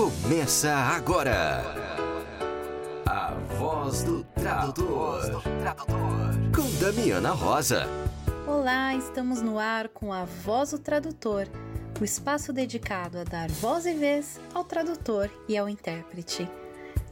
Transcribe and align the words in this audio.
Começa 0.00 0.72
agora. 0.72 1.62
A 3.04 3.34
voz 3.58 4.02
do 4.02 4.24
tradutor. 4.24 5.42
Com 6.56 6.82
Damiana 6.82 7.32
Rosa. 7.32 7.86
Olá, 8.46 8.94
estamos 8.94 9.42
no 9.42 9.58
ar 9.58 9.88
com 9.88 10.10
a 10.10 10.24
Voz 10.24 10.70
do 10.70 10.78
Tradutor, 10.78 11.46
o 12.00 12.04
espaço 12.04 12.50
dedicado 12.50 13.18
a 13.18 13.24
dar 13.24 13.50
voz 13.50 13.84
e 13.84 13.92
vez 13.92 14.40
ao 14.54 14.64
tradutor 14.64 15.30
e 15.46 15.54
ao 15.58 15.68
intérprete. 15.68 16.48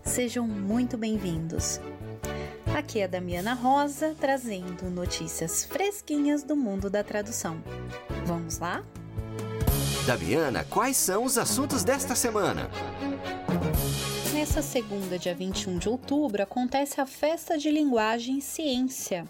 Sejam 0.02 0.48
muito 0.48 0.96
bem-vindos. 0.96 1.82
Aqui 2.75 3.00
é 3.00 3.07
Damiana 3.07 3.52
Rosa 3.52 4.16
trazendo 4.18 4.89
notícias 4.89 5.62
fresquinhas 5.62 6.43
do 6.43 6.57
mundo 6.57 6.89
da 6.89 7.05
tradução. 7.05 7.62
Vamos 8.25 8.59
lá? 8.59 8.82
Damiana, 10.09 10.64
quais 10.70 10.96
são 10.96 11.22
os 11.22 11.36
assuntos 11.36 11.84
desta 11.84 12.14
semana? 12.14 12.70
Nessa 14.32 14.62
segunda, 14.62 15.18
dia 15.18 15.35
21 15.35 15.76
de 15.76 15.86
outubro, 15.86 16.43
acontece 16.43 16.99
a 16.99 17.04
Festa 17.04 17.58
de 17.58 17.71
Linguagem 17.71 18.39
e 18.39 18.40
Ciência. 18.40 19.29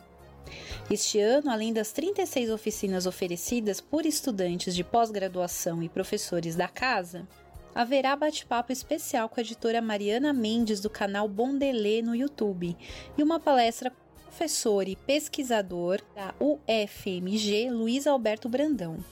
Este 0.89 1.19
ano, 1.19 1.51
além 1.51 1.73
das 1.73 1.91
36 1.91 2.49
oficinas 2.51 3.07
oferecidas 3.07 3.81
por 3.81 4.07
estudantes 4.07 4.73
de 4.73 4.85
pós-graduação 4.85 5.83
e 5.83 5.89
professores 5.89 6.55
da 6.55 6.69
casa, 6.69 7.27
haverá 7.75 8.15
bate-papo 8.15 8.71
especial 8.71 9.29
com 9.29 9.41
a 9.41 9.43
editora 9.43 9.83
Mariana 9.83 10.33
Mendes 10.33 10.79
do 10.79 10.89
canal 10.89 11.27
Bondelê 11.27 12.03
no 12.03 12.15
YouTube 12.15 12.77
e 13.17 13.23
uma 13.25 13.41
palestra 13.41 13.93
professor 14.39 14.87
e 14.87 14.95
pesquisador 14.95 16.01
da 16.15 16.33
UFMG, 16.39 17.71
Luiz 17.73 18.07
Alberto 18.07 18.49
Brandão, 18.49 19.05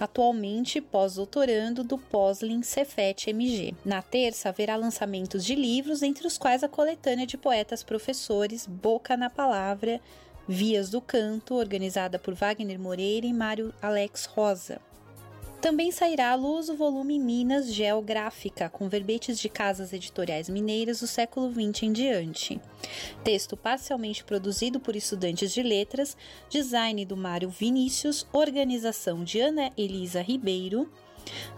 atualmente 0.00 0.80
pós-doutorando 0.80 1.84
do 1.84 1.96
Poslin 1.96 2.64
Cefet 2.64 3.30
MG. 3.30 3.76
Na 3.84 4.02
terça 4.02 4.48
haverá 4.48 4.74
lançamentos 4.74 5.44
de 5.44 5.54
livros, 5.54 6.02
entre 6.02 6.26
os 6.26 6.36
quais 6.36 6.64
a 6.64 6.68
coletânea 6.68 7.28
de 7.28 7.38
poetas 7.38 7.84
professores 7.84 8.66
Boca 8.66 9.16
na 9.16 9.30
Palavra, 9.30 10.00
Vias 10.48 10.90
do 10.90 11.00
Canto, 11.00 11.54
organizada 11.54 12.18
por 12.18 12.34
Wagner 12.34 12.80
Moreira 12.80 13.24
e 13.24 13.32
Mário 13.32 13.72
Alex 13.80 14.24
Rosa. 14.24 14.80
Também 15.62 15.92
sairá 15.92 16.32
à 16.32 16.34
luz 16.34 16.68
o 16.68 16.74
volume 16.74 17.20
Minas 17.20 17.72
Geográfica, 17.72 18.68
com 18.68 18.88
verbetes 18.88 19.38
de 19.38 19.48
casas 19.48 19.92
editoriais 19.92 20.48
mineiras 20.48 20.98
do 20.98 21.06
século 21.06 21.52
XX 21.52 21.84
em 21.84 21.92
diante. 21.92 22.60
Texto 23.22 23.56
parcialmente 23.56 24.24
produzido 24.24 24.80
por 24.80 24.96
estudantes 24.96 25.54
de 25.54 25.62
letras, 25.62 26.16
design 26.50 27.04
do 27.04 27.16
Mário 27.16 27.48
Vinícius, 27.48 28.26
organização 28.32 29.22
de 29.22 29.38
Ana 29.38 29.70
Elisa 29.78 30.20
Ribeiro, 30.20 30.90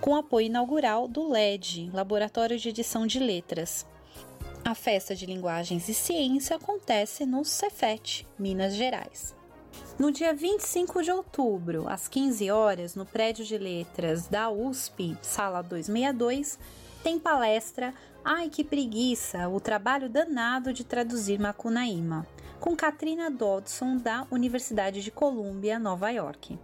com 0.02 0.14
apoio 0.14 0.48
inaugural 0.48 1.08
do 1.08 1.26
LED, 1.26 1.90
Laboratório 1.90 2.58
de 2.58 2.68
Edição 2.68 3.06
de 3.06 3.18
Letras. 3.18 3.86
A 4.62 4.74
Festa 4.74 5.14
de 5.14 5.24
Linguagens 5.24 5.88
e 5.88 5.94
Ciência 5.94 6.56
acontece 6.56 7.24
no 7.24 7.42
Cefet, 7.42 8.26
Minas 8.38 8.74
Gerais. 8.74 9.34
No 9.98 10.10
dia 10.10 10.34
25 10.34 11.02
de 11.02 11.10
outubro, 11.10 11.88
às 11.88 12.08
15 12.08 12.50
horas, 12.50 12.94
no 12.94 13.06
prédio 13.06 13.44
de 13.44 13.56
letras 13.56 14.26
da 14.26 14.50
USP, 14.50 15.16
sala 15.22 15.62
262, 15.62 16.58
tem 17.02 17.18
palestra 17.18 17.94
Ai 18.24 18.48
que 18.48 18.64
preguiça, 18.64 19.48
o 19.50 19.60
trabalho 19.60 20.08
danado 20.08 20.72
de 20.72 20.82
traduzir 20.82 21.38
Macunaíma, 21.38 22.26
com 22.58 22.74
Katrina 22.74 23.30
Dodson 23.30 23.98
da 23.98 24.26
Universidade 24.30 25.02
de 25.02 25.10
Colômbia, 25.10 25.78
Nova 25.78 26.08
York. 26.10 26.58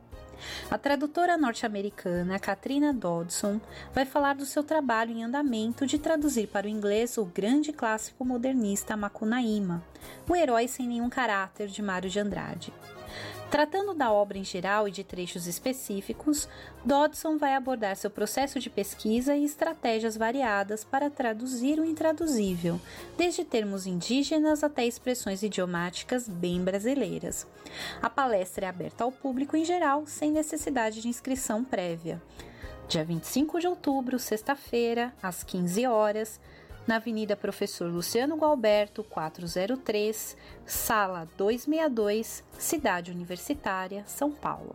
A 0.71 0.79
tradutora 0.79 1.37
norte-americana 1.37 2.39
Katrina 2.39 2.95
Dodson 2.95 3.61
vai 3.93 4.07
falar 4.07 4.35
do 4.35 4.47
seu 4.47 4.65
trabalho 4.65 5.13
em 5.13 5.23
andamento 5.23 5.87
de 5.87 5.99
traduzir 5.99 6.47
para 6.47 6.67
o 6.67 6.71
inglês 6.71 7.19
o 7.19 7.27
grande 7.27 7.73
clássico 7.73 8.25
modernista 8.25 8.97
Macunaíma, 8.97 9.85
o 10.27 10.35
herói 10.35 10.67
sem 10.67 10.89
nenhum 10.89 11.11
caráter 11.11 11.69
de 11.69 11.83
Mário 11.83 12.09
de 12.09 12.19
Andrade. 12.19 12.73
Tratando 13.51 13.95
da 13.95 14.13
obra 14.13 14.39
em 14.39 14.45
geral 14.45 14.87
e 14.87 14.93
de 14.93 15.03
trechos 15.03 15.49
específicos, 15.49 16.49
Dodson 16.85 17.37
vai 17.37 17.55
abordar 17.55 17.97
seu 17.97 18.09
processo 18.09 18.61
de 18.61 18.71
pesquisa 18.71 19.35
e 19.35 19.45
estratégias 19.45 20.17
variadas 20.17 20.85
para 20.85 21.11
traduzir 21.11 21.81
o 21.81 21.85
intraduzível, 21.85 22.81
desde 23.19 23.45
termos 23.45 23.87
indígenas 23.87 24.63
até 24.63 24.87
expressões 24.87 25.43
idiomáticas 25.43 26.29
bem 26.29 26.63
brasileiras. 26.63 27.45
A 28.01 28.09
palestra 28.09 28.67
é 28.67 28.69
aberta 28.69 29.03
ao 29.03 29.11
público 29.11 29.57
em 29.57 29.65
geral, 29.65 30.07
sem 30.07 30.31
necessidade 30.31 31.03
de 31.03 31.09
inscrição 31.09 31.65
prévia. 31.65 32.23
Dia 32.87 33.05
25 33.05 33.59
de 33.59 33.67
outubro, 33.67 34.17
sexta-feira, 34.19 35.13
às 35.21 35.43
15 35.43 35.87
horas, 35.87 36.41
na 36.91 36.97
Avenida 36.97 37.37
Professor 37.37 37.89
Luciano 37.89 38.37
Gualberto, 38.37 39.05
403, 39.05 40.37
Sala 40.67 41.29
262, 41.37 42.43
Cidade 42.59 43.13
Universitária, 43.13 44.03
São 44.09 44.33
Paulo. 44.33 44.75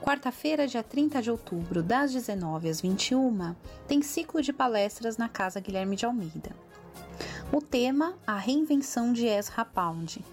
Quarta-feira, 0.00 0.68
dia 0.68 0.84
30 0.84 1.20
de 1.20 1.28
outubro, 1.28 1.82
das 1.82 2.12
19 2.12 2.68
às 2.68 2.80
21, 2.80 3.56
tem 3.88 4.00
ciclo 4.00 4.40
de 4.40 4.52
palestras 4.52 5.16
na 5.16 5.28
Casa 5.28 5.58
Guilherme 5.58 5.96
de 5.96 6.06
Almeida. 6.06 6.54
O 7.52 7.60
tema: 7.60 8.14
A 8.24 8.36
reinvenção 8.36 9.12
de 9.12 9.26
Ezra 9.26 9.64
Pound. 9.64 10.24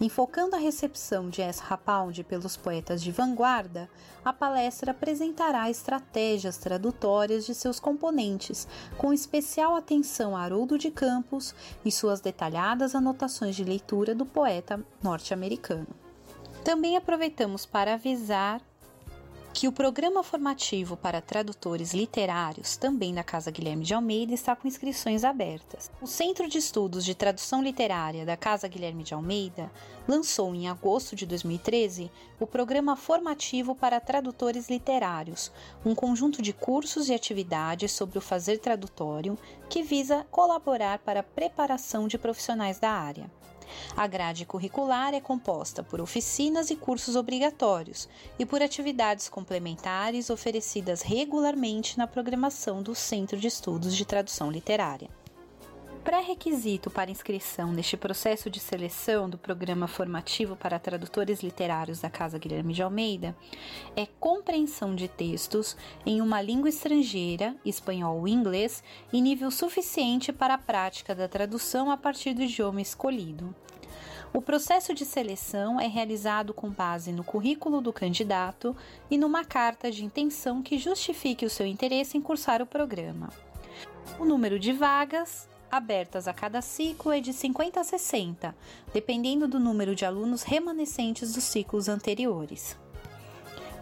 Enfocando 0.00 0.54
a 0.54 0.60
recepção 0.60 1.28
de 1.28 1.42
Ezra 1.42 1.76
Pound 1.76 2.22
pelos 2.22 2.56
poetas 2.56 3.02
de 3.02 3.10
vanguarda, 3.10 3.90
a 4.24 4.32
palestra 4.32 4.92
apresentará 4.92 5.68
estratégias 5.68 6.56
tradutórias 6.56 7.44
de 7.44 7.52
seus 7.52 7.80
componentes, 7.80 8.68
com 8.96 9.12
especial 9.12 9.74
atenção 9.74 10.36
a 10.36 10.42
Haroldo 10.42 10.78
de 10.78 10.92
Campos 10.92 11.52
e 11.84 11.90
suas 11.90 12.20
detalhadas 12.20 12.94
anotações 12.94 13.56
de 13.56 13.64
leitura 13.64 14.14
do 14.14 14.24
poeta 14.24 14.80
norte-americano. 15.02 15.88
Também 16.62 16.96
aproveitamos 16.96 17.66
para 17.66 17.94
avisar 17.94 18.62
que 19.58 19.66
o 19.66 19.72
programa 19.72 20.22
formativo 20.22 20.96
para 20.96 21.20
tradutores 21.20 21.92
literários, 21.92 22.76
também 22.76 23.12
da 23.12 23.24
Casa 23.24 23.50
Guilherme 23.50 23.82
de 23.82 23.92
Almeida, 23.92 24.32
está 24.32 24.54
com 24.54 24.68
inscrições 24.68 25.24
abertas. 25.24 25.90
O 26.00 26.06
Centro 26.06 26.48
de 26.48 26.58
Estudos 26.58 27.04
de 27.04 27.12
Tradução 27.12 27.60
Literária 27.60 28.24
da 28.24 28.36
Casa 28.36 28.68
Guilherme 28.68 29.02
de 29.02 29.14
Almeida 29.14 29.68
lançou 30.06 30.54
em 30.54 30.68
agosto 30.68 31.16
de 31.16 31.26
2013 31.26 32.08
o 32.38 32.46
programa 32.46 32.94
formativo 32.94 33.74
para 33.74 33.98
tradutores 33.98 34.70
literários, 34.70 35.50
um 35.84 35.92
conjunto 35.92 36.40
de 36.40 36.52
cursos 36.52 37.08
e 37.08 37.14
atividades 37.14 37.90
sobre 37.90 38.16
o 38.16 38.22
fazer 38.22 38.58
tradutório 38.58 39.36
que 39.68 39.82
visa 39.82 40.24
colaborar 40.30 41.00
para 41.00 41.18
a 41.18 41.24
preparação 41.24 42.06
de 42.06 42.16
profissionais 42.16 42.78
da 42.78 42.92
área. 42.92 43.28
A 43.96 44.06
grade 44.06 44.46
curricular 44.46 45.14
é 45.14 45.20
composta 45.20 45.82
por 45.82 46.00
oficinas 46.00 46.70
e 46.70 46.76
cursos 46.76 47.16
obrigatórios 47.16 48.08
e 48.38 48.46
por 48.46 48.62
atividades 48.62 49.28
complementares 49.28 50.30
oferecidas 50.30 51.02
regularmente 51.02 51.98
na 51.98 52.06
programação 52.06 52.82
do 52.82 52.94
Centro 52.94 53.38
de 53.38 53.46
Estudos 53.46 53.96
de 53.96 54.04
Tradução 54.04 54.50
Literária. 54.50 55.10
Pré-requisito 56.08 56.88
para 56.88 57.10
inscrição 57.10 57.70
neste 57.70 57.94
processo 57.94 58.48
de 58.48 58.58
seleção 58.58 59.28
do 59.28 59.36
programa 59.36 59.86
formativo 59.86 60.56
para 60.56 60.78
tradutores 60.78 61.42
literários 61.42 62.00
da 62.00 62.08
Casa 62.08 62.38
Guilherme 62.38 62.72
de 62.72 62.82
Almeida 62.82 63.36
é 63.94 64.06
compreensão 64.18 64.94
de 64.94 65.06
textos 65.06 65.76
em 66.06 66.22
uma 66.22 66.40
língua 66.40 66.70
estrangeira, 66.70 67.54
espanhol 67.62 68.20
ou 68.20 68.26
inglês, 68.26 68.82
em 69.12 69.20
nível 69.20 69.50
suficiente 69.50 70.32
para 70.32 70.54
a 70.54 70.58
prática 70.58 71.14
da 71.14 71.28
tradução 71.28 71.90
a 71.90 71.96
partir 71.98 72.32
do 72.32 72.40
idioma 72.40 72.80
escolhido. 72.80 73.54
O 74.32 74.40
processo 74.40 74.94
de 74.94 75.04
seleção 75.04 75.78
é 75.78 75.86
realizado 75.86 76.54
com 76.54 76.70
base 76.70 77.12
no 77.12 77.22
currículo 77.22 77.82
do 77.82 77.92
candidato 77.92 78.74
e 79.10 79.18
numa 79.18 79.44
carta 79.44 79.90
de 79.90 80.06
intenção 80.06 80.62
que 80.62 80.78
justifique 80.78 81.44
o 81.44 81.50
seu 81.50 81.66
interesse 81.66 82.16
em 82.16 82.22
cursar 82.22 82.62
o 82.62 82.66
programa. 82.66 83.28
O 84.18 84.24
número 84.24 84.58
de 84.58 84.72
vagas 84.72 85.47
abertas 85.70 86.26
a 86.26 86.32
cada 86.32 86.60
ciclo 86.60 87.12
é 87.12 87.20
de 87.20 87.32
50 87.32 87.80
a 87.80 87.84
60, 87.84 88.52
dependendo 88.92 89.46
do 89.46 89.60
número 89.60 89.94
de 89.94 90.04
alunos 90.04 90.42
remanescentes 90.42 91.32
dos 91.32 91.44
ciclos 91.44 91.88
anteriores. 91.88 92.76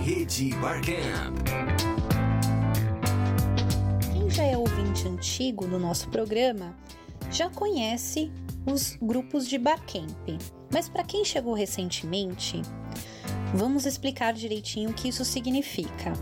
Rede 0.04 0.54
Barcamp. 0.56 1.38
Quem 4.12 4.30
já 4.30 4.44
é 4.44 4.58
ouvinte 4.58 5.08
antigo 5.08 5.66
no 5.66 5.80
nosso 5.80 6.10
programa 6.10 6.76
já 7.32 7.50
conhece 7.50 8.30
os 8.66 8.98
grupos 9.02 9.48
de 9.48 9.58
Barcamp. 9.58 10.40
Mas 10.72 10.90
para 10.90 11.04
quem 11.04 11.24
chegou 11.24 11.54
recentemente, 11.54 12.62
vamos 13.54 13.86
explicar 13.86 14.34
direitinho 14.34 14.90
o 14.90 14.94
que 14.94 15.10
isso 15.10 15.26
significa. 15.26 16.14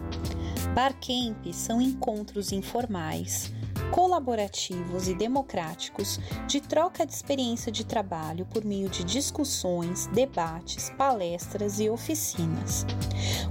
Barcamp 0.73 1.45
são 1.53 1.81
encontros 1.81 2.51
informais 2.51 3.51
colaborativos 3.91 5.09
e 5.09 5.13
democráticos 5.13 6.17
de 6.47 6.61
troca 6.61 7.05
de 7.05 7.13
experiência 7.13 7.71
de 7.71 7.85
trabalho 7.85 8.45
por 8.45 8.63
meio 8.63 8.89
de 8.89 9.03
discussões, 9.03 10.07
debates, 10.07 10.89
palestras 10.91 11.79
e 11.79 11.89
oficinas. 11.89 12.85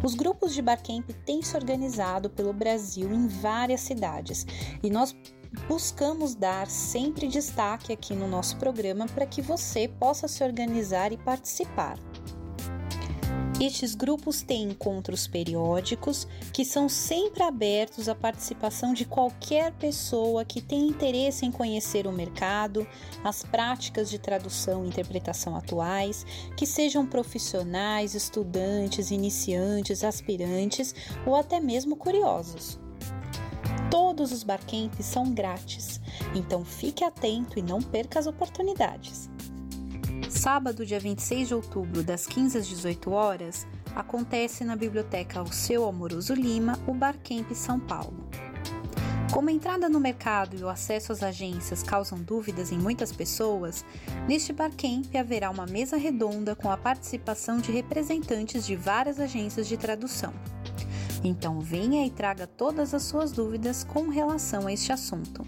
Os 0.02 0.14
grupos 0.14 0.54
de 0.54 0.62
Barcamp 0.62 1.08
têm 1.26 1.42
se 1.42 1.56
organizado 1.56 2.30
pelo 2.30 2.54
Brasil 2.54 3.12
em 3.12 3.28
várias 3.28 3.82
cidades 3.82 4.46
e 4.82 4.88
nós 4.88 5.14
buscamos 5.68 6.34
dar 6.34 6.68
sempre 6.68 7.26
destaque 7.26 7.92
aqui 7.92 8.14
no 8.14 8.28
nosso 8.28 8.56
programa 8.56 9.06
para 9.06 9.26
que 9.26 9.42
você 9.42 9.88
possa 9.88 10.28
se 10.28 10.42
organizar 10.44 11.12
e 11.12 11.16
participar. 11.16 11.98
Estes 13.60 13.94
grupos 13.94 14.40
têm 14.40 14.62
encontros 14.62 15.26
periódicos 15.26 16.26
que 16.50 16.64
são 16.64 16.88
sempre 16.88 17.42
abertos 17.42 18.08
à 18.08 18.14
participação 18.14 18.94
de 18.94 19.04
qualquer 19.04 19.72
pessoa 19.72 20.46
que 20.46 20.62
tenha 20.62 20.88
interesse 20.88 21.44
em 21.44 21.52
conhecer 21.52 22.06
o 22.06 22.12
mercado, 22.12 22.86
as 23.22 23.42
práticas 23.42 24.08
de 24.08 24.18
tradução 24.18 24.82
e 24.82 24.88
interpretação 24.88 25.54
atuais, 25.54 26.24
que 26.56 26.64
sejam 26.64 27.04
profissionais, 27.04 28.14
estudantes, 28.14 29.10
iniciantes, 29.10 30.04
aspirantes 30.04 30.94
ou 31.26 31.36
até 31.36 31.60
mesmo 31.60 31.96
curiosos. 31.96 32.80
Todos 33.90 34.30
os 34.30 34.44
barcamps 34.44 35.04
são 35.04 35.34
grátis, 35.34 36.00
então 36.32 36.64
fique 36.64 37.02
atento 37.02 37.58
e 37.58 37.62
não 37.62 37.82
perca 37.82 38.20
as 38.20 38.26
oportunidades. 38.26 39.28
Sábado, 40.28 40.86
dia 40.86 41.00
26 41.00 41.48
de 41.48 41.54
outubro, 41.54 42.04
das 42.04 42.24
15 42.24 42.58
às 42.58 42.68
18 42.68 43.10
horas, 43.10 43.66
acontece 43.96 44.62
na 44.62 44.76
Biblioteca 44.76 45.40
Alceu 45.40 45.88
Amoroso 45.88 46.34
Lima 46.34 46.78
o 46.86 46.94
Barcamp 46.94 47.50
São 47.52 47.80
Paulo. 47.80 48.28
Como 49.32 49.48
a 49.48 49.52
entrada 49.52 49.88
no 49.88 49.98
mercado 49.98 50.56
e 50.56 50.62
o 50.62 50.68
acesso 50.68 51.12
às 51.12 51.22
agências 51.22 51.82
causam 51.82 52.18
dúvidas 52.18 52.70
em 52.72 52.78
muitas 52.78 53.12
pessoas, 53.12 53.84
neste 54.28 54.52
Barcamp 54.52 55.06
haverá 55.16 55.50
uma 55.50 55.66
mesa 55.66 55.96
redonda 55.96 56.54
com 56.54 56.70
a 56.70 56.76
participação 56.76 57.58
de 57.58 57.72
representantes 57.72 58.64
de 58.64 58.76
várias 58.76 59.18
agências 59.18 59.66
de 59.66 59.76
tradução. 59.76 60.32
Então 61.22 61.60
venha 61.60 62.06
e 62.06 62.10
traga 62.10 62.46
todas 62.46 62.94
as 62.94 63.02
suas 63.02 63.30
dúvidas 63.32 63.84
com 63.84 64.08
relação 64.08 64.66
a 64.66 64.72
este 64.72 64.90
assunto. 64.92 65.44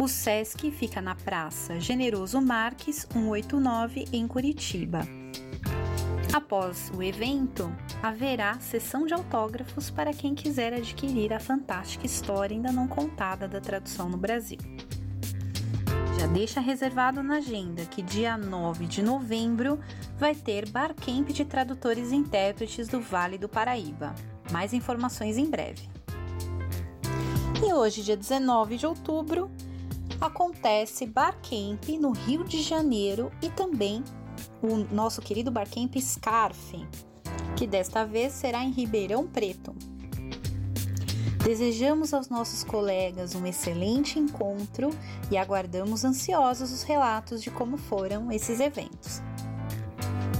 O 0.00 0.06
SESC 0.06 0.70
fica 0.70 1.00
na 1.00 1.16
Praça 1.16 1.80
Generoso 1.80 2.40
Marques 2.40 3.04
189 3.12 4.04
em 4.12 4.28
Curitiba. 4.28 5.19
Após 6.32 6.92
o 6.96 7.02
evento, 7.02 7.74
haverá 8.00 8.56
sessão 8.60 9.04
de 9.04 9.12
autógrafos 9.12 9.90
para 9.90 10.12
quem 10.12 10.32
quiser 10.32 10.72
adquirir 10.72 11.32
a 11.32 11.40
fantástica 11.40 12.06
história 12.06 12.54
ainda 12.54 12.70
não 12.70 12.86
contada 12.86 13.48
da 13.48 13.60
tradução 13.60 14.08
no 14.08 14.16
Brasil. 14.16 14.58
Já 16.16 16.28
deixa 16.28 16.60
reservado 16.60 17.20
na 17.20 17.36
agenda 17.36 17.84
que 17.84 18.00
dia 18.00 18.38
9 18.38 18.86
de 18.86 19.02
novembro 19.02 19.80
vai 20.18 20.34
ter 20.34 20.68
Barcamp 20.68 21.28
de 21.30 21.44
Tradutores 21.44 22.12
e 22.12 22.16
Intérpretes 22.16 22.86
do 22.86 23.00
Vale 23.00 23.36
do 23.36 23.48
Paraíba. 23.48 24.14
Mais 24.52 24.72
informações 24.72 25.36
em 25.36 25.50
breve. 25.50 25.88
E 27.66 27.72
hoje, 27.72 28.02
dia 28.02 28.16
19 28.16 28.76
de 28.76 28.86
outubro, 28.86 29.50
acontece 30.20 31.06
Barcamp 31.06 31.88
no 31.98 32.12
Rio 32.12 32.44
de 32.44 32.62
Janeiro 32.62 33.32
e 33.42 33.50
também 33.50 34.04
o 34.62 34.76
nosso 34.92 35.20
querido 35.20 35.50
Barcamp 35.50 35.94
Scarfe, 36.00 36.86
que 37.56 37.66
desta 37.66 38.04
vez 38.04 38.32
será 38.32 38.62
em 38.64 38.70
Ribeirão 38.70 39.26
Preto. 39.26 39.74
Desejamos 41.44 42.12
aos 42.12 42.28
nossos 42.28 42.62
colegas 42.62 43.34
um 43.34 43.46
excelente 43.46 44.18
encontro 44.18 44.90
e 45.30 45.38
aguardamos 45.38 46.04
ansiosos 46.04 46.70
os 46.70 46.82
relatos 46.82 47.42
de 47.42 47.50
como 47.50 47.78
foram 47.78 48.30
esses 48.30 48.60
eventos. 48.60 49.22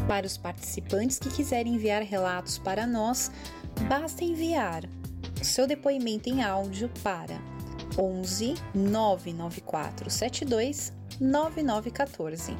Para 0.07 0.27
os 0.27 0.37
participantes 0.37 1.19
que 1.19 1.31
quiserem 1.31 1.75
enviar 1.75 2.03
relatos 2.03 2.59
para 2.59 2.87
nós, 2.87 3.31
basta 3.89 4.25
enviar 4.25 4.85
seu 5.43 5.67
depoimento 5.67 6.29
em 6.29 6.43
áudio 6.43 6.91
para 7.03 7.41
11 7.99 8.55
994 8.75 10.11
72 10.11 10.93
9914. 11.21 12.57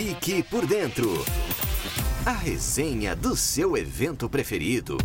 Fique 0.00 0.44
por 0.44 0.64
dentro. 0.64 1.10
A 2.24 2.30
resenha 2.30 3.16
do 3.16 3.34
seu 3.34 3.76
evento 3.76 4.30
preferido. 4.30 4.96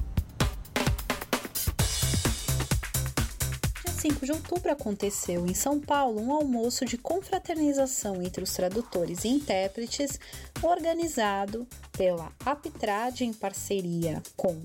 5 4.00 4.24
de 4.24 4.32
outubro 4.32 4.72
aconteceu 4.72 5.48
em 5.48 5.56
São 5.56 5.80
Paulo 5.80 6.22
um 6.22 6.32
almoço 6.32 6.86
de 6.86 6.96
confraternização 6.96 8.22
entre 8.22 8.44
os 8.44 8.54
tradutores 8.54 9.24
e 9.24 9.30
intérpretes, 9.30 10.20
organizado 10.62 11.68
pela 11.94 12.32
Aptrad 12.46 13.22
em 13.22 13.34
parceria 13.34 14.22
com 14.38 14.62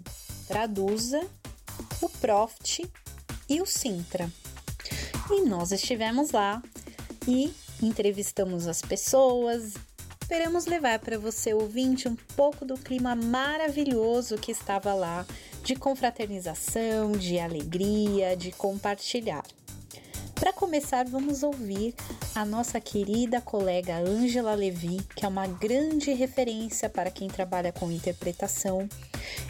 Traduza, 0.47 1.27
o 2.03 2.09
Profit 2.11 2.87
e 3.49 3.63
o 3.63 3.67
Sintra. 3.67 4.31
E 5.31 5.41
nós 5.47 5.73
estivemos 5.73 6.33
lá 6.33 6.63
e 7.27 7.51
entrevistamos 7.83 8.67
as 8.67 8.83
pessoas. 8.83 9.88
Esperamos 10.31 10.67
levar 10.67 10.99
para 10.99 11.19
você, 11.19 11.55
ouvinte, 11.55 12.07
um 12.07 12.15
pouco 12.37 12.63
do 12.63 12.75
clima 12.77 13.17
maravilhoso 13.17 14.37
que 14.37 14.53
estava 14.53 14.93
lá 14.93 15.25
de 15.65 15.75
confraternização, 15.75 17.13
de 17.13 17.39
alegria, 17.39 18.37
de 18.37 18.53
compartilhar. 18.53 19.43
Para 20.35 20.53
começar, 20.53 21.07
vamos 21.09 21.43
ouvir 21.43 21.95
a 22.35 22.45
nossa 22.45 22.79
querida 22.79 23.41
colega 23.41 23.97
Angela 23.97 24.55
Levi, 24.55 24.99
que 25.17 25.25
é 25.25 25.29
uma 25.29 25.47
grande 25.47 26.13
referência 26.13 26.91
para 26.91 27.11
quem 27.11 27.29
trabalha 27.29 27.73
com 27.73 27.91
interpretação. 27.91 28.87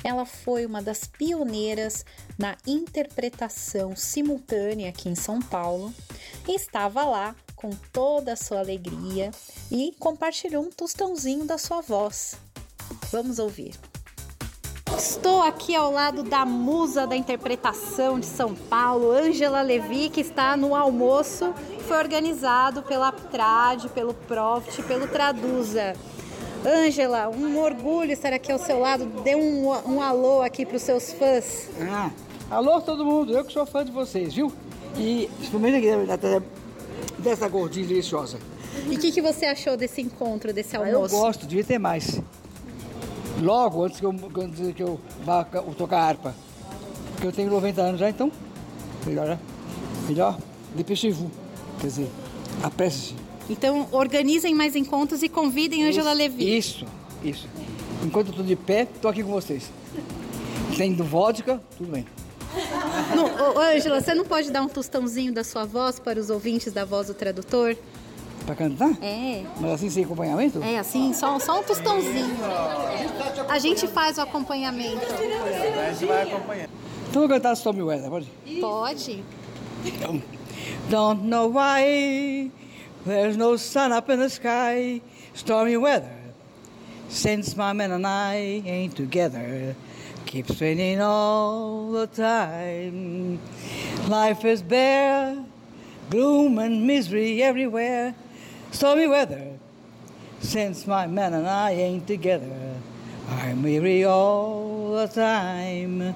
Ela 0.04 0.24
foi 0.24 0.64
uma 0.64 0.80
das 0.80 1.08
pioneiras 1.08 2.04
na 2.38 2.56
interpretação 2.64 3.96
simultânea 3.96 4.90
aqui 4.90 5.08
em 5.08 5.16
São 5.16 5.40
Paulo 5.40 5.92
e 6.46 6.54
estava 6.54 7.02
lá 7.02 7.34
com 7.58 7.70
toda 7.92 8.32
a 8.32 8.36
sua 8.36 8.60
alegria 8.60 9.32
e 9.70 9.92
compartilhou 9.98 10.62
um 10.62 10.70
tostãozinho 10.70 11.44
da 11.44 11.58
sua 11.58 11.80
voz. 11.80 12.36
Vamos 13.10 13.38
ouvir. 13.38 13.74
Estou 14.96 15.42
aqui 15.42 15.74
ao 15.74 15.92
lado 15.92 16.22
da 16.22 16.44
musa 16.44 17.06
da 17.06 17.14
interpretação 17.14 18.18
de 18.18 18.26
São 18.26 18.54
Paulo, 18.54 19.10
Ângela 19.10 19.60
Levi, 19.60 20.08
que 20.08 20.20
está 20.20 20.56
no 20.56 20.74
almoço. 20.74 21.52
Foi 21.86 21.98
organizado 21.98 22.82
pela 22.82 23.08
Aptrad, 23.08 23.86
pelo 23.88 24.14
Profit, 24.14 24.82
pelo 24.84 25.06
Traduza. 25.06 25.94
Ângela, 26.64 27.28
um 27.28 27.60
orgulho 27.60 28.12
estar 28.12 28.32
aqui 28.32 28.50
ao 28.50 28.58
seu 28.58 28.78
lado. 28.80 29.06
Dê 29.22 29.34
um, 29.34 29.68
um 29.86 30.00
alô 30.00 30.42
aqui 30.42 30.64
para 30.64 30.76
os 30.76 30.82
seus 30.82 31.12
fãs. 31.12 31.68
Ah, 31.80 32.10
alô 32.50 32.80
todo 32.80 33.04
mundo, 33.04 33.32
eu 33.32 33.44
que 33.44 33.52
sou 33.52 33.66
fã 33.66 33.84
de 33.84 33.92
vocês, 33.92 34.34
viu? 34.34 34.52
E 34.96 35.30
principalmente 35.36 35.76
aqui 35.76 36.57
dessa 37.18 37.48
gordinha 37.48 37.86
deliciosa. 37.86 38.38
E 38.88 38.96
o 38.96 38.98
que, 38.98 39.10
que, 39.10 39.20
você 39.20 39.46
achou 39.46 39.76
desse 39.76 40.00
encontro, 40.00 40.52
desse 40.52 40.76
almoço? 40.76 41.14
Ah, 41.14 41.18
eu 41.18 41.22
gosto, 41.22 41.46
devia 41.46 41.64
ter 41.64 41.78
mais. 41.78 42.20
Logo 43.40 43.84
antes 43.84 44.00
que 44.00 44.06
eu, 44.06 44.10
antes 44.10 44.74
que 44.74 44.82
eu 44.82 45.00
vá 45.24 45.44
tocar 45.44 46.00
harpa. 46.00 46.34
Porque 47.12 47.26
eu 47.26 47.32
tenho 47.32 47.50
90 47.50 47.80
anos 47.80 48.00
já, 48.00 48.08
então 48.08 48.30
melhor, 49.08 49.26
né? 49.26 49.38
Melhor, 50.08 50.38
dépêchez-vous. 50.74 51.30
Quer 51.80 51.86
dizer, 51.86 52.10
apresse-se. 52.62 53.14
Então, 53.48 53.88
organizem 53.92 54.54
mais 54.54 54.76
encontros 54.76 55.22
e 55.22 55.28
convidem 55.28 55.80
isso, 55.80 56.00
Angela 56.00 56.12
Levi. 56.12 56.56
Isso, 56.56 56.84
isso. 57.24 57.48
Enquanto 58.04 58.28
eu 58.28 58.30
estou 58.30 58.44
de 58.44 58.56
pé, 58.56 58.82
estou 58.82 59.10
aqui 59.10 59.22
com 59.22 59.30
vocês. 59.30 59.70
Tendo 60.76 61.02
vodka, 61.02 61.60
tudo 61.76 61.90
bem. 61.90 62.06
Ângela, 63.58 64.00
você 64.00 64.14
não 64.14 64.24
pode 64.24 64.50
dar 64.50 64.62
um 64.62 64.68
tostãozinho 64.68 65.32
da 65.32 65.44
sua 65.44 65.64
voz 65.64 65.98
para 65.98 66.18
os 66.18 66.30
ouvintes 66.30 66.72
da 66.72 66.84
voz 66.84 67.06
do 67.08 67.14
tradutor? 67.14 67.76
Para 68.44 68.54
cantar? 68.54 68.96
É. 69.02 69.44
Mas 69.60 69.72
assim 69.72 69.90
sem 69.90 70.04
acompanhamento? 70.04 70.62
É, 70.62 70.78
assim, 70.78 71.12
só, 71.12 71.38
só 71.38 71.60
um 71.60 71.62
tostãozinho. 71.62 72.36
A 73.48 73.58
gente 73.58 73.86
faz 73.86 74.18
o 74.18 74.22
acompanhamento. 74.22 75.04
A 75.06 75.92
gente 75.92 76.06
vai 76.06 76.22
acompanhar. 76.22 76.68
Então 77.10 77.22
vou 77.22 77.28
cantar 77.28 77.52
Stormy 77.54 77.82
Weather, 77.82 78.10
pode? 78.10 78.28
Pode. 78.60 79.24
Então, 79.84 80.22
don't 80.90 81.22
know 81.24 81.50
why 81.50 82.50
there's 83.06 83.36
no 83.36 83.56
sun 83.56 83.92
up 83.92 84.10
in 84.10 84.18
the 84.18 84.28
sky, 84.28 85.00
stormy 85.34 85.76
weather. 85.76 86.12
Since 87.08 87.56
my 87.56 87.72
man 87.72 87.92
and 87.92 88.06
I 88.06 88.62
ain't 88.66 88.94
together, 88.94 89.74
keeps 90.28 90.60
raining 90.60 91.00
all 91.00 91.90
the 91.90 92.06
time. 92.06 93.40
Life 94.08 94.44
is 94.44 94.60
bare, 94.60 95.42
gloom 96.10 96.58
and 96.58 96.86
misery 96.86 97.42
everywhere, 97.42 98.14
stormy 98.70 99.06
weather. 99.06 99.58
Since 100.40 100.86
my 100.86 101.06
man 101.06 101.32
and 101.32 101.48
I 101.48 101.70
ain't 101.70 102.06
together, 102.06 102.76
I'm 103.26 103.62
weary 103.62 104.04
all 104.04 104.92
the 104.92 105.06
time, 105.06 106.14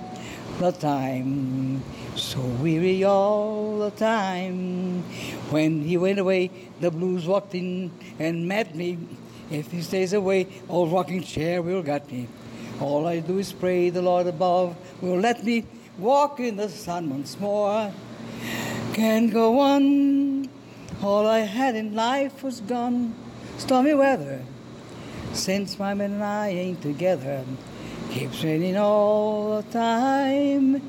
the 0.58 0.72
time, 0.72 1.82
so 2.14 2.40
weary 2.60 3.04
all 3.04 3.78
the 3.78 3.92
time. 3.92 5.04
When 5.48 5.80
he 5.80 5.96
went 5.96 6.18
away, 6.18 6.50
the 6.80 6.90
blues 6.90 7.26
walked 7.26 7.54
in 7.54 7.90
and 8.18 8.46
met 8.46 8.74
me. 8.74 8.98
If 9.50 9.72
he 9.72 9.80
stays 9.80 10.12
away, 10.12 10.48
old 10.68 10.92
rocking 10.92 11.22
chair 11.22 11.62
will 11.62 11.82
get 11.82 12.12
me. 12.12 12.28
All 12.80 13.06
I 13.06 13.20
do 13.20 13.38
is 13.38 13.52
pray 13.52 13.90
the 13.90 14.02
Lord 14.02 14.26
above 14.26 14.76
will 15.00 15.18
let 15.18 15.44
me 15.44 15.64
walk 15.98 16.40
in 16.40 16.56
the 16.56 16.68
sun 16.68 17.10
once 17.10 17.38
more. 17.38 17.92
Can't 18.94 19.32
go 19.32 19.60
on. 19.60 20.48
All 21.02 21.26
I 21.26 21.40
had 21.40 21.74
in 21.76 21.94
life 21.94 22.42
was 22.42 22.60
gone. 22.60 23.14
Stormy 23.58 23.94
weather. 23.94 24.42
Since 25.32 25.78
my 25.78 25.94
man 25.94 26.12
and 26.12 26.24
I 26.24 26.48
ain't 26.48 26.82
together. 26.82 27.44
Keeps 28.10 28.44
raining 28.44 28.76
all 28.76 29.62
the 29.62 29.70
time. 29.70 30.82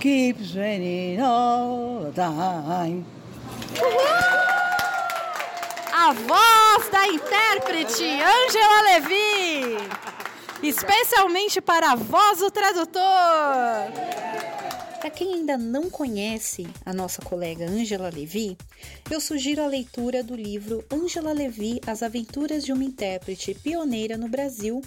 Keeps 0.00 0.54
raining 0.54 1.20
all 1.20 2.00
the 2.00 2.12
time. 2.12 3.04
A 5.92 6.14
voz 6.14 6.88
da 6.90 7.06
intérprete 7.06 8.04
Angela 8.04 8.80
Levi 8.86 10.17
especialmente 10.62 11.60
para 11.60 11.92
a 11.92 11.96
voz 11.96 12.38
do 12.38 12.50
tradutor. 12.50 13.02
Para 15.00 15.10
quem 15.10 15.34
ainda 15.34 15.56
não 15.56 15.88
conhece 15.88 16.66
a 16.84 16.92
nossa 16.92 17.22
colega 17.22 17.64
Angela 17.66 18.10
Levi, 18.12 18.58
eu 19.08 19.20
sugiro 19.20 19.62
a 19.62 19.66
leitura 19.66 20.24
do 20.24 20.34
livro 20.34 20.84
Angela 20.92 21.32
Levi: 21.32 21.80
As 21.86 22.02
Aventuras 22.02 22.64
de 22.64 22.72
uma 22.72 22.82
Intérprete 22.82 23.54
Pioneira 23.54 24.18
no 24.18 24.28
Brasil, 24.28 24.82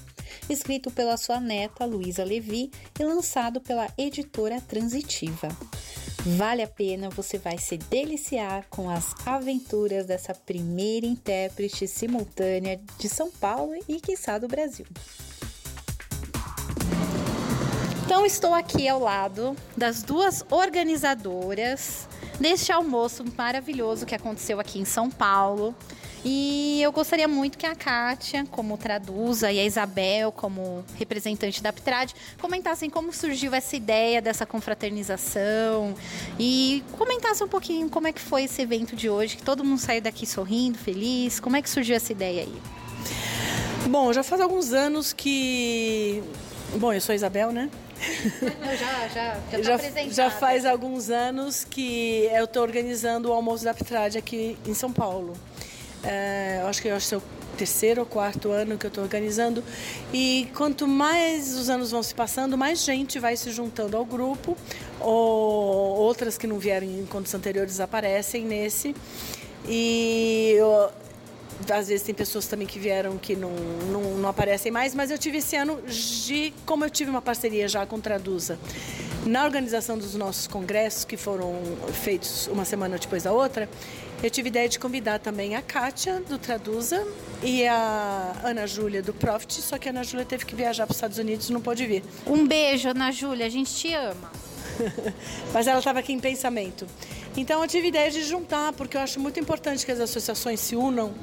escrito 0.49 0.91
pela 0.91 1.15
sua 1.15 1.39
neta 1.39 1.85
Luísa 1.85 2.25
Levi 2.25 2.69
e 2.99 3.03
lançado 3.03 3.61
pela 3.61 3.87
editora 3.97 4.59
Transitiva. 4.59 5.47
Vale 6.37 6.61
a 6.61 6.67
pena, 6.67 7.09
você 7.09 7.39
vai 7.39 7.57
se 7.57 7.77
deliciar 7.77 8.67
com 8.69 8.89
as 8.89 9.15
aventuras 9.25 10.05
dessa 10.05 10.35
primeira 10.35 11.05
intérprete 11.05 11.87
simultânea 11.87 12.79
de 12.99 13.09
São 13.09 13.31
Paulo 13.31 13.73
e, 13.87 13.99
quiçá, 13.99 14.37
do 14.37 14.47
Brasil. 14.47 14.85
Então 18.11 18.25
estou 18.25 18.53
aqui 18.53 18.89
ao 18.89 18.99
lado 18.99 19.55
das 19.77 20.03
duas 20.03 20.43
organizadoras 20.51 22.09
deste 22.41 22.69
almoço 22.69 23.23
maravilhoso 23.37 24.05
que 24.05 24.13
aconteceu 24.13 24.59
aqui 24.59 24.79
em 24.79 24.83
São 24.83 25.09
Paulo. 25.09 25.73
E 26.25 26.81
eu 26.81 26.91
gostaria 26.91 27.25
muito 27.25 27.57
que 27.57 27.65
a 27.65 27.73
Kátia, 27.73 28.45
como 28.51 28.77
traduza, 28.77 29.49
e 29.49 29.61
a 29.61 29.63
Isabel, 29.63 30.29
como 30.29 30.83
representante 30.97 31.63
da 31.63 31.69
Aptrad, 31.69 32.11
comentassem 32.41 32.89
como 32.89 33.13
surgiu 33.13 33.55
essa 33.55 33.77
ideia 33.77 34.21
dessa 34.21 34.45
confraternização 34.45 35.95
e 36.37 36.83
comentassem 36.97 37.47
um 37.47 37.49
pouquinho 37.49 37.89
como 37.89 38.07
é 38.07 38.11
que 38.11 38.19
foi 38.19 38.43
esse 38.43 38.61
evento 38.61 38.93
de 38.93 39.09
hoje, 39.09 39.37
que 39.37 39.43
todo 39.43 39.63
mundo 39.63 39.79
saiu 39.79 40.01
daqui 40.01 40.25
sorrindo, 40.25 40.77
feliz. 40.77 41.39
Como 41.39 41.55
é 41.55 41.61
que 41.61 41.69
surgiu 41.69 41.95
essa 41.95 42.11
ideia 42.11 42.41
aí? 42.41 42.61
Bom, 43.87 44.11
já 44.11 44.21
faz 44.21 44.41
alguns 44.41 44.73
anos 44.73 45.13
que. 45.13 46.21
Bom, 46.75 46.93
eu 46.93 47.01
sou 47.01 47.11
a 47.11 47.15
Isabel, 47.15 47.51
né? 47.51 47.69
Não, 48.41 48.75
já, 48.77 49.07
já, 49.09 49.39
já, 49.61 49.77
já, 49.77 50.09
já 50.09 50.31
faz 50.31 50.65
alguns 50.65 51.09
anos 51.09 51.63
que 51.63 52.29
eu 52.33 52.45
estou 52.45 52.63
organizando 52.63 53.29
o 53.29 53.33
almoço 53.33 53.63
da 53.63 53.71
Aptrad 53.71 54.15
aqui 54.15 54.57
em 54.65 54.73
São 54.73 54.91
Paulo. 54.91 55.33
É, 56.03 56.63
acho 56.65 56.81
que 56.81 56.87
é 56.87 56.95
o 56.95 57.21
terceiro 57.57 58.01
ou 58.01 58.07
quarto 58.07 58.49
ano 58.51 58.77
que 58.77 58.85
eu 58.85 58.87
estou 58.87 59.03
organizando. 59.03 59.63
E 60.13 60.49
quanto 60.55 60.87
mais 60.87 61.55
os 61.55 61.69
anos 61.69 61.91
vão 61.91 62.01
se 62.01 62.15
passando, 62.15 62.57
mais 62.57 62.83
gente 62.83 63.19
vai 63.19 63.35
se 63.35 63.51
juntando 63.51 63.97
ao 63.97 64.05
grupo. 64.05 64.57
Ou 64.99 65.97
outras 65.97 66.37
que 66.37 66.47
não 66.47 66.57
vieram 66.57 66.87
em 66.87 67.01
encontros 67.01 67.35
anteriores 67.35 67.79
aparecem 67.79 68.45
nesse. 68.45 68.95
E 69.67 70.55
eu, 70.57 70.89
às 71.69 71.87
vezes 71.87 72.03
tem 72.03 72.15
pessoas 72.15 72.47
também 72.47 72.67
que 72.67 72.79
vieram 72.79 73.17
que 73.17 73.35
não, 73.35 73.51
não, 73.91 74.01
não, 74.17 74.29
aparecem 74.29 74.71
mais, 74.71 74.95
mas 74.95 75.11
eu 75.11 75.17
tive 75.17 75.37
esse 75.37 75.55
ano, 75.55 75.81
de, 75.81 76.53
como 76.65 76.85
eu 76.85 76.89
tive 76.89 77.09
uma 77.09 77.21
parceria 77.21 77.67
já 77.67 77.85
com 77.85 77.99
Traduza, 77.99 78.57
na 79.25 79.43
organização 79.45 79.97
dos 79.97 80.15
nossos 80.15 80.47
congressos, 80.47 81.05
que 81.05 81.17
foram 81.17 81.61
feitos 81.93 82.47
uma 82.47 82.65
semana 82.65 82.97
depois 82.97 83.23
da 83.23 83.31
outra, 83.31 83.69
eu 84.23 84.29
tive 84.29 84.49
ideia 84.49 84.69
de 84.69 84.77
convidar 84.77 85.19
também 85.19 85.55
a 85.55 85.61
Kátia, 85.61 86.21
do 86.21 86.37
Traduza, 86.37 87.05
e 87.43 87.65
a 87.65 88.35
Ana 88.43 88.67
Júlia, 88.67 89.01
do 89.01 89.13
Profit, 89.13 89.61
só 89.61 89.77
que 89.79 89.89
a 89.89 89.91
Ana 89.91 90.03
Júlia 90.03 90.25
teve 90.25 90.45
que 90.45 90.55
viajar 90.55 90.85
para 90.85 90.91
os 90.91 90.97
Estados 90.97 91.17
Unidos 91.17 91.49
e 91.49 91.53
não 91.53 91.61
pôde 91.61 91.85
vir. 91.87 92.03
Um 92.27 92.47
beijo, 92.47 92.89
Ana 92.89 93.11
Júlia, 93.11 93.47
a 93.47 93.49
gente 93.49 93.73
te 93.73 93.93
ama. 93.93 94.31
Mas 95.53 95.67
ela 95.67 95.79
estava 95.79 95.99
aqui 95.99 96.13
em 96.13 96.19
pensamento. 96.19 96.85
Então 97.35 97.61
eu 97.61 97.67
tive 97.67 97.87
ideia 97.87 98.11
de 98.11 98.23
juntar, 98.23 98.73
porque 98.73 98.97
eu 98.97 99.01
acho 99.01 99.19
muito 99.19 99.39
importante 99.39 99.85
que 99.85 99.91
as 99.91 99.99
associações 99.99 100.59
se 100.59 100.75
unam 100.75 101.13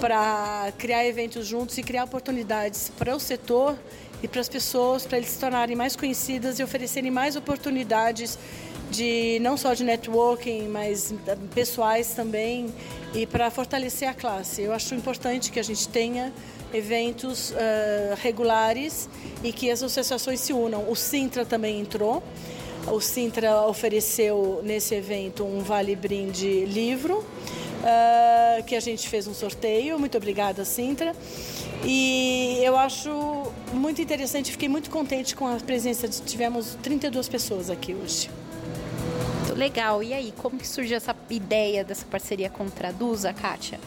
para 0.00 0.72
criar 0.78 1.06
eventos 1.06 1.46
juntos 1.46 1.78
e 1.78 1.82
criar 1.82 2.04
oportunidades 2.04 2.90
para 2.98 3.14
o 3.16 3.20
setor 3.20 3.78
e 4.22 4.28
para 4.28 4.40
as 4.40 4.48
pessoas, 4.48 5.06
para 5.06 5.18
eles 5.18 5.30
se 5.30 5.38
tornarem 5.38 5.76
mais 5.76 5.96
conhecidas 5.96 6.58
e 6.58 6.62
oferecerem 6.62 7.10
mais 7.10 7.36
oportunidades 7.36 8.38
de 8.90 9.38
não 9.40 9.56
só 9.56 9.74
de 9.74 9.82
networking, 9.84 10.68
mas 10.68 11.12
pessoais 11.54 12.12
também 12.14 12.72
e 13.14 13.26
para 13.26 13.50
fortalecer 13.50 14.08
a 14.08 14.14
classe. 14.14 14.62
Eu 14.62 14.72
acho 14.72 14.94
importante 14.94 15.50
que 15.50 15.58
a 15.58 15.62
gente 15.62 15.88
tenha 15.88 16.32
eventos 16.72 17.50
uh, 17.50 17.54
regulares 18.22 19.08
e 19.42 19.52
que 19.52 19.70
as 19.70 19.82
associações 19.82 20.40
se 20.40 20.52
unam. 20.52 20.90
O 20.90 20.94
Sintra 20.94 21.44
também 21.44 21.80
entrou. 21.80 22.22
O 22.90 23.00
Sintra 23.00 23.62
ofereceu 23.62 24.60
nesse 24.62 24.94
evento 24.94 25.44
um 25.44 25.60
vale 25.60 25.96
brinde 25.96 26.64
livro, 26.64 27.18
uh, 27.18 28.64
que 28.64 28.76
a 28.76 28.80
gente 28.80 29.08
fez 29.08 29.26
um 29.26 29.34
sorteio. 29.34 29.98
Muito 29.98 30.16
obrigada, 30.16 30.64
Sintra. 30.64 31.14
E 31.84 32.60
eu 32.62 32.76
acho 32.76 33.52
muito 33.72 34.00
interessante, 34.00 34.52
fiquei 34.52 34.68
muito 34.68 34.88
contente 34.88 35.34
com 35.34 35.48
a 35.48 35.56
presença. 35.56 36.06
De, 36.06 36.22
tivemos 36.22 36.76
32 36.82 37.28
pessoas 37.28 37.70
aqui 37.70 37.92
hoje. 37.92 38.30
Muito 39.40 39.58
legal. 39.58 40.00
E 40.02 40.14
aí, 40.14 40.32
como 40.36 40.56
que 40.56 40.66
surgiu 40.66 40.96
essa 40.96 41.14
ideia 41.28 41.82
dessa 41.82 42.06
parceria 42.06 42.48
com 42.48 42.68
Traduza, 42.68 43.32
Kátia? 43.32 43.80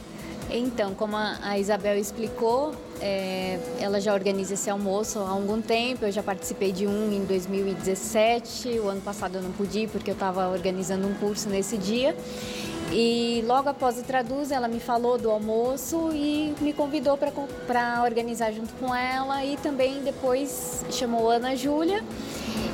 Então, 0.51 0.96
como 0.96 1.15
a 1.15 1.60
Isabel 1.60 1.98
explicou, 1.98 2.74
é, 3.00 3.60
ela 3.79 4.01
já 4.01 4.13
organiza 4.13 4.56
esse 4.56 4.70
almoço 4.70 5.20
há 5.20 5.29
algum 5.29 5.62
tempo. 5.62 6.06
Eu 6.06 6.12
já 6.12 6.24
participei 6.24 6.72
de 6.72 6.88
um 6.88 7.12
em 7.12 7.24
2017. 7.24 8.79
O 8.79 8.88
ano 8.88 9.01
passado 9.01 9.36
eu 9.36 9.41
não 9.44 9.51
pude 9.51 9.88
porque 9.88 10.10
eu 10.10 10.15
estava 10.15 10.48
organizando 10.50 11.08
um 11.08 11.13
curso 11.13 11.50
nesse 11.50 11.77
dia. 11.77 12.15
E 12.91 13.44
logo 13.46 13.70
após 13.70 14.00
o 14.00 14.03
Traduz, 14.03 14.51
ela 14.51 14.68
me 14.68 14.79
falou 14.79 15.20
do 15.20 15.29
almoço 15.29 16.10
e 16.12 16.56
me 16.60 16.74
convidou 16.74 17.15
para 17.18 18.03
organizar 18.03 18.51
junto 18.51 18.74
com 18.75 18.94
ela. 18.96 19.46
E 19.46 19.56
também 19.58 20.01
depois 20.01 20.84
chamou 20.89 21.29
Ana 21.29 21.56
Júlia 21.56 22.03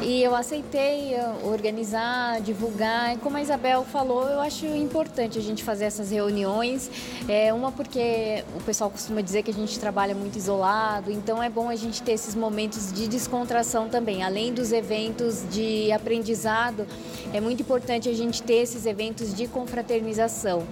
e 0.01 0.21
eu 0.21 0.35
aceitei 0.35 1.15
organizar, 1.43 2.39
divulgar. 2.41 3.15
E 3.15 3.17
como 3.17 3.37
a 3.37 3.41
Isabel 3.41 3.83
falou, 3.83 4.27
eu 4.29 4.39
acho 4.39 4.65
importante 4.67 5.39
a 5.39 5.41
gente 5.41 5.63
fazer 5.63 5.85
essas 5.85 6.11
reuniões. 6.11 6.91
É, 7.27 7.51
uma 7.53 7.71
porque 7.71 8.43
o 8.55 8.63
pessoal 8.63 8.89
costuma 8.89 9.21
dizer 9.21 9.41
que 9.43 9.49
a 9.49 9.53
gente 9.53 9.79
trabalha 9.79 10.13
muito 10.13 10.37
isolado, 10.37 11.11
então 11.11 11.41
é 11.41 11.49
bom 11.49 11.69
a 11.69 11.75
gente 11.75 12.03
ter 12.03 12.11
esses 12.11 12.35
momentos 12.35 12.93
de 12.93 13.07
descontração 13.07 13.89
também. 13.89 14.23
Além 14.23 14.53
dos 14.53 14.71
eventos 14.71 15.43
de 15.49 15.91
aprendizado, 15.91 16.85
é 17.33 17.41
muito 17.41 17.61
importante 17.61 18.07
a 18.07 18.13
gente 18.13 18.43
ter 18.43 18.57
esses 18.57 18.85
eventos 18.85 19.33
de 19.33 19.47
confraternização 19.47 20.63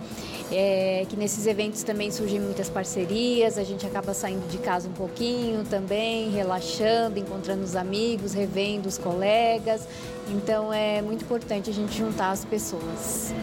é, 0.51 1.05
que 1.09 1.15
nesses 1.15 1.47
eventos 1.47 1.83
também 1.83 2.11
surgem 2.11 2.39
muitas 2.39 2.69
parcerias, 2.69 3.57
a 3.57 3.63
gente 3.63 3.85
acaba 3.85 4.13
saindo 4.13 4.47
de 4.47 4.57
casa 4.57 4.87
um 4.87 4.93
pouquinho 4.93 5.63
também, 5.63 6.29
relaxando, 6.29 7.19
encontrando 7.19 7.63
os 7.63 7.75
amigos, 7.75 8.33
revendo 8.33 8.87
os 8.87 8.97
colegas. 8.97 9.87
Então 10.29 10.71
é 10.73 11.01
muito 11.01 11.23
importante 11.23 11.69
a 11.69 11.73
gente 11.73 11.97
juntar 11.97 12.31
as 12.31 12.45
pessoas. 12.45 13.33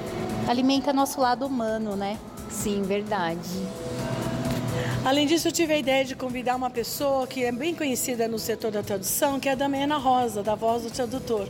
Alimenta 0.49 0.92
nosso 0.92 1.21
lado 1.21 1.47
humano, 1.47 1.97
né? 1.97 2.19
Sim, 2.50 2.83
verdade. 2.83 3.38
Além 5.04 5.26
disso, 5.26 5.49
eu 5.49 5.52
tive 5.52 5.73
a 5.73 5.78
ideia 5.78 6.04
de 6.04 6.14
convidar 6.14 6.57
uma 6.57 6.69
pessoa 6.69 7.26
que 7.26 7.42
é 7.42 7.50
bem 7.50 7.75
conhecida 7.75 8.28
no 8.28 8.38
setor 8.38 8.71
da 8.71 8.83
tradução, 8.83 9.40
que 9.40 9.49
é 9.49 9.52
a 9.52 9.54
Damiana 9.54 9.97
Rosa, 9.97 10.42
da 10.42 10.54
Voz 10.54 10.83
do 10.83 10.90
Tradutor. 10.90 11.49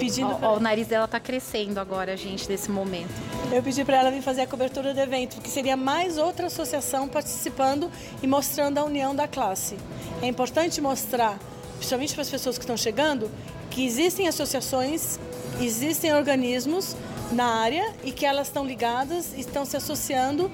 Pedindo 0.00 0.32
ó, 0.32 0.34
pra... 0.34 0.48
ó, 0.50 0.56
o 0.56 0.60
nariz 0.60 0.86
dela 0.86 1.04
está 1.04 1.20
crescendo 1.20 1.78
agora, 1.78 2.16
gente, 2.16 2.48
nesse 2.48 2.70
momento. 2.70 3.12
Eu 3.52 3.62
pedi 3.62 3.84
para 3.84 3.98
ela 3.98 4.10
vir 4.10 4.22
fazer 4.22 4.42
a 4.42 4.46
cobertura 4.46 4.94
do 4.94 5.00
evento, 5.00 5.36
porque 5.36 5.50
seria 5.50 5.76
mais 5.76 6.18
outra 6.18 6.46
associação 6.46 7.08
participando 7.08 7.90
e 8.22 8.26
mostrando 8.26 8.78
a 8.78 8.84
união 8.84 9.14
da 9.14 9.28
classe. 9.28 9.76
É 10.22 10.26
importante 10.26 10.80
mostrar, 10.80 11.38
principalmente 11.76 12.14
para 12.14 12.22
as 12.22 12.30
pessoas 12.30 12.56
que 12.56 12.64
estão 12.64 12.76
chegando, 12.76 13.30
que 13.70 13.84
existem 13.84 14.26
associações, 14.26 15.18
existem 15.60 16.12
organismos 16.12 16.96
na 17.32 17.44
área 17.44 17.94
e 18.02 18.10
que 18.10 18.26
elas 18.26 18.48
estão 18.48 18.64
ligadas 18.64 19.32
estão 19.36 19.64
se 19.64 19.76
associando 19.76 20.50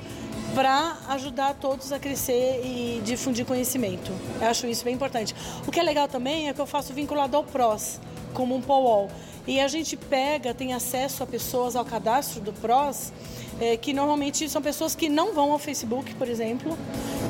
para 0.55 0.97
ajudar 1.09 1.55
todos 1.55 1.93
a 1.93 1.99
crescer 1.99 2.63
e 2.65 3.03
difundir 3.05 3.45
conhecimento. 3.45 4.11
Eu 4.41 4.49
acho 4.49 4.67
isso 4.67 4.85
bem 4.85 4.95
importante. 4.95 5.35
O 5.67 5.71
que 5.71 5.79
é 5.79 5.83
legal 5.83 6.09
também 6.09 6.49
é 6.49 6.55
que 6.55 6.61
eu 6.61 6.67
faço 6.67 6.95
vinculado 6.95 7.37
ao 7.37 7.45
PROS, 7.45 8.01
como 8.37 8.55
um 8.55 8.61
POL. 8.61 9.09
E 9.47 9.59
a 9.59 9.69
gente 9.69 9.97
pega, 9.97 10.53
tem 10.53 10.75
acesso 10.75 11.23
a 11.23 11.27
pessoas 11.27 11.75
ao 11.75 11.85
cadastro 11.85 12.41
do 12.41 12.53
PROS, 12.53 13.13
é, 13.59 13.77
que 13.77 13.93
normalmente 13.95 14.49
são 14.51 14.61
pessoas 14.61 14.95
que 14.95 15.09
não 15.09 15.33
vão 15.33 15.51
ao 15.53 15.59
Facebook, 15.59 16.15
por 16.17 16.29
exemplo, 16.29 16.77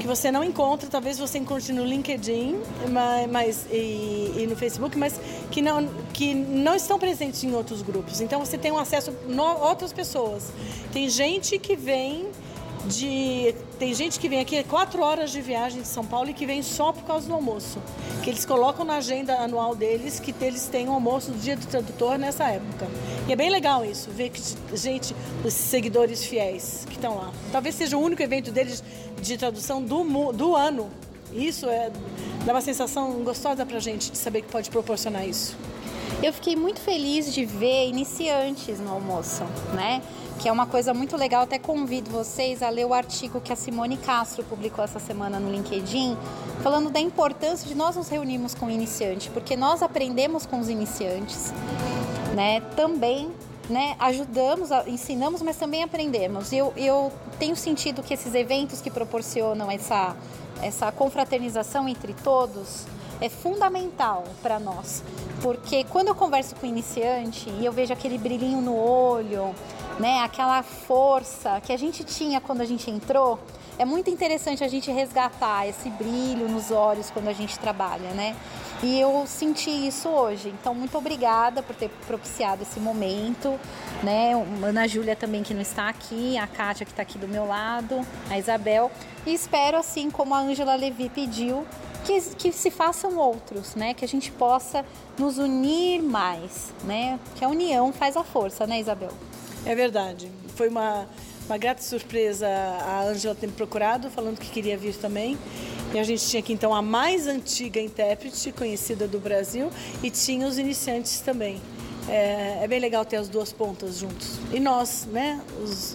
que 0.01 0.07
você 0.07 0.31
não 0.31 0.43
encontra, 0.43 0.89
talvez 0.89 1.19
você 1.19 1.39
encontre 1.39 1.73
no 1.73 1.85
LinkedIn 1.85 2.59
mas, 2.91 3.31
mas 3.31 3.67
e, 3.71 4.33
e, 4.39 4.47
no 4.49 4.57
Facebook, 4.57 4.99
mas 4.99 5.21
que 5.51 5.63
não, 5.63 5.89
que 6.13 6.35
não 6.35 6.75
estão 6.75 6.99
presentes 6.99 7.45
em 7.45 7.55
outros 7.55 7.83
grupos. 7.83 8.21
Então 8.21 8.41
você 8.41 8.59
tem 8.59 8.73
um 8.73 8.79
acesso 8.79 9.13
a 9.39 9.69
outras 9.69 9.93
pessoas. 9.93 10.51
Tem 10.93 11.09
gente 11.09 11.59
que 11.59 11.77
vem 11.77 12.27
de. 12.87 13.55
Tem 13.79 13.93
gente 13.93 14.19
que 14.19 14.29
vem 14.29 14.41
aqui 14.41 14.63
quatro 14.65 15.03
horas 15.03 15.31
de 15.31 15.41
viagem 15.41 15.83
de 15.83 15.89
São 15.89 16.05
Paulo 16.05 16.31
e 16.31 16.35
que 16.35 16.47
vem 16.47 16.63
só 16.63 16.93
por 16.93 17.05
causa 17.05 17.27
do 17.27 17.35
almoço. 17.35 17.79
Que 18.23 18.31
eles 18.31 18.45
colocam 18.45 18.85
na 18.85 18.97
agenda 18.97 19.35
anual 19.39 19.75
deles 19.75 20.19
que 20.19 20.35
eles 20.41 20.67
têm 20.67 20.89
um 20.89 20.93
almoço 20.93 21.31
do 21.31 21.39
dia 21.39 21.57
do 21.57 21.67
tradutor 21.67 22.19
nessa 22.19 22.45
época. 22.45 22.87
E 23.29 23.33
é 23.33 23.37
bem 23.37 23.51
legal 23.51 23.85
isso, 23.85 24.11
ver 24.11 24.31
que 24.31 24.41
gente, 24.75 25.15
os 25.45 25.53
seguidores 25.53 26.25
fiéis 26.25 26.85
que 26.87 26.95
estão 26.95 27.17
lá. 27.17 27.33
Talvez 27.53 27.75
seja 27.75 27.97
o 27.97 28.01
único 28.01 28.23
evento 28.23 28.51
deles 28.51 28.83
de 29.21 29.37
tradução 29.37 29.83
do, 29.83 30.33
do 30.33 30.57
ano. 30.57 30.91
Isso 31.33 31.69
é, 31.69 31.91
dá 32.45 32.53
uma 32.53 32.61
sensação 32.61 33.13
gostosa 33.25 33.67
pra 33.67 33.79
gente 33.81 34.11
de 34.11 34.19
saber 34.19 34.43
que 34.43 34.49
pode 34.49 34.71
proporcionar 34.71 35.27
isso. 35.29 35.57
Eu 36.23 36.33
fiquei 36.33 36.57
muito 36.57 36.81
feliz 36.81 37.35
de 37.35 37.45
ver 37.45 37.89
iniciantes 37.89 38.81
no 38.81 38.91
almoço, 38.91 39.43
né? 39.75 40.01
Que 40.41 40.49
é 40.49 40.53
uma 40.53 40.67
coisa 40.67 40.93
muito 40.93 41.17
legal. 41.17 41.43
Até 41.43 41.59
convido 41.59 42.11
vocês 42.11 42.63
a 42.63 42.69
ler 42.69 42.85
o 42.85 42.95
artigo 42.95 43.41
que 43.41 43.53
a 43.53 43.57
Simone 43.57 43.97
Castro 43.97 44.45
publicou 44.45 44.85
essa 44.85 44.99
semana 44.99 45.39
no 45.39 45.51
LinkedIn, 45.51 46.17
falando 46.63 46.91
da 46.91 47.01
importância 47.01 47.67
de 47.67 47.75
nós 47.75 47.97
nos 47.97 48.09
reunirmos 48.09 48.55
com 48.55 48.67
o 48.67 48.71
iniciante, 48.71 49.31
porque 49.31 49.57
nós 49.57 49.83
aprendemos 49.83 50.47
com 50.47 50.59
os 50.59 50.69
iniciantes, 50.69 51.53
né? 52.35 52.61
Também 52.75 53.31
né, 53.69 53.97
ajudamos, 53.99 54.71
ensinamos, 54.87 55.43
mas 55.43 55.57
também 55.57 55.83
aprendemos. 55.83 56.53
Eu, 56.53 56.73
eu 56.77 57.13
tenho 57.39 57.57
sentido 57.57 58.03
que 58.03 58.15
esses 58.15 58.35
eventos 58.35 58.81
que 58.81 58.91
proporcionam 58.91 59.71
essa, 59.71 60.17
essa 60.63 60.93
confraternização 60.93 61.89
entre 61.89 62.15
todos 62.15 62.87
é 63.21 63.29
fundamental 63.29 64.25
para 64.43 64.59
nós. 64.59 65.03
Porque 65.43 65.85
quando 65.85 66.09
eu 66.09 66.15
converso 66.15 66.55
com 66.57 66.67
o 66.67 66.69
iniciante 66.69 67.51
e 67.51 67.65
eu 67.65 67.73
vejo 67.73 67.93
aquele 67.93 68.19
brilhinho 68.19 68.61
no 68.61 68.77
olho, 68.77 69.55
né? 69.99 70.21
Aquela 70.21 70.63
força 70.63 71.61
que 71.61 71.73
a 71.73 71.77
gente 71.77 72.05
tinha 72.05 72.41
quando 72.41 72.61
a 72.61 72.65
gente 72.65 72.91
entrou. 72.91 73.39
É 73.79 73.85
muito 73.85 74.09
interessante 74.09 74.65
a 74.65 74.69
gente 74.69 74.91
resgatar 74.91 75.69
esse 75.69 75.91
brilho 75.91 76.49
nos 76.49 76.71
olhos 76.71 77.11
quando 77.11 77.29
a 77.29 77.33
gente 77.35 77.59
trabalha, 77.59 78.11
né? 78.11 78.35
E 78.83 78.99
eu 78.99 79.25
senti 79.27 79.71
isso 79.71 80.09
hoje. 80.09 80.49
Então, 80.49 80.75
muito 80.75 80.97
obrigada 80.97 81.63
por 81.63 81.77
ter 81.77 81.91
propiciado 82.07 82.63
esse 82.63 82.81
momento, 82.81 83.59
né? 84.03 84.33
Ana 84.63 84.87
Júlia 84.89 85.15
também 85.15 85.43
que 85.43 85.53
não 85.53 85.61
está 85.61 85.89
aqui, 85.89 86.39
a 86.39 86.47
Kátia 86.47 86.87
que 86.87 86.93
está 86.93 87.03
aqui 87.03 87.19
do 87.19 87.29
meu 87.29 87.47
lado, 87.47 88.01
a 88.31 88.39
Isabel. 88.39 88.91
E 89.27 89.35
espero, 89.35 89.77
assim 89.77 90.11
como 90.11 90.35
a 90.35 90.39
Ângela 90.39 90.75
Levi 90.75 91.11
pediu, 91.11 91.67
que, 92.07 92.21
que 92.37 92.53
se 92.53 92.71
façam 92.71 93.19
outros, 93.19 93.75
né? 93.75 93.93
Que 93.93 94.05
a 94.05 94.09
gente 94.09 94.31
possa 94.31 94.85
nos 95.19 95.39
unir 95.39 96.01
mais, 96.01 96.73
né? 96.85 97.19
Que 97.35 97.45
a 97.45 97.49
união 97.49 97.93
faz 97.93 98.17
a 98.17 98.23
força, 98.23 98.67
né, 98.67 98.81
Isabel? 98.81 99.11
É 99.65 99.75
verdade. 99.75 100.31
Foi 100.55 100.69
uma, 100.69 101.07
uma 101.47 101.59
grata 101.59 101.83
surpresa 101.83 102.47
a 102.49 103.03
Angela 103.03 103.35
ter 103.35 103.49
me 103.49 103.53
procurado, 103.53 104.09
falando 104.11 104.39
que 104.39 104.49
queria 104.49 104.79
vir 104.79 104.95
também. 104.95 105.37
E 105.93 105.99
a 105.99 106.05
gente 106.05 106.25
tinha 106.27 106.41
aqui 106.41 106.53
então 106.53 106.75
a 106.75 106.81
mais 106.81 107.27
antiga 107.27 107.81
intérprete 107.81 108.53
conhecida 108.53 109.09
do 109.09 109.19
Brasil 109.19 109.71
e 110.03 110.11
tinha 110.11 110.47
os 110.47 110.59
iniciantes 110.59 111.21
também. 111.21 111.61
É, 112.09 112.61
é 112.63 112.69
bem 112.69 112.79
legal 112.79 113.05
ter 113.05 113.17
as 113.17 113.29
duas 113.29 113.53
pontas 113.53 113.99
juntos. 113.99 114.39
E 114.53 114.61
nós, 114.61 115.07
né, 115.11 115.41
os, 115.63 115.95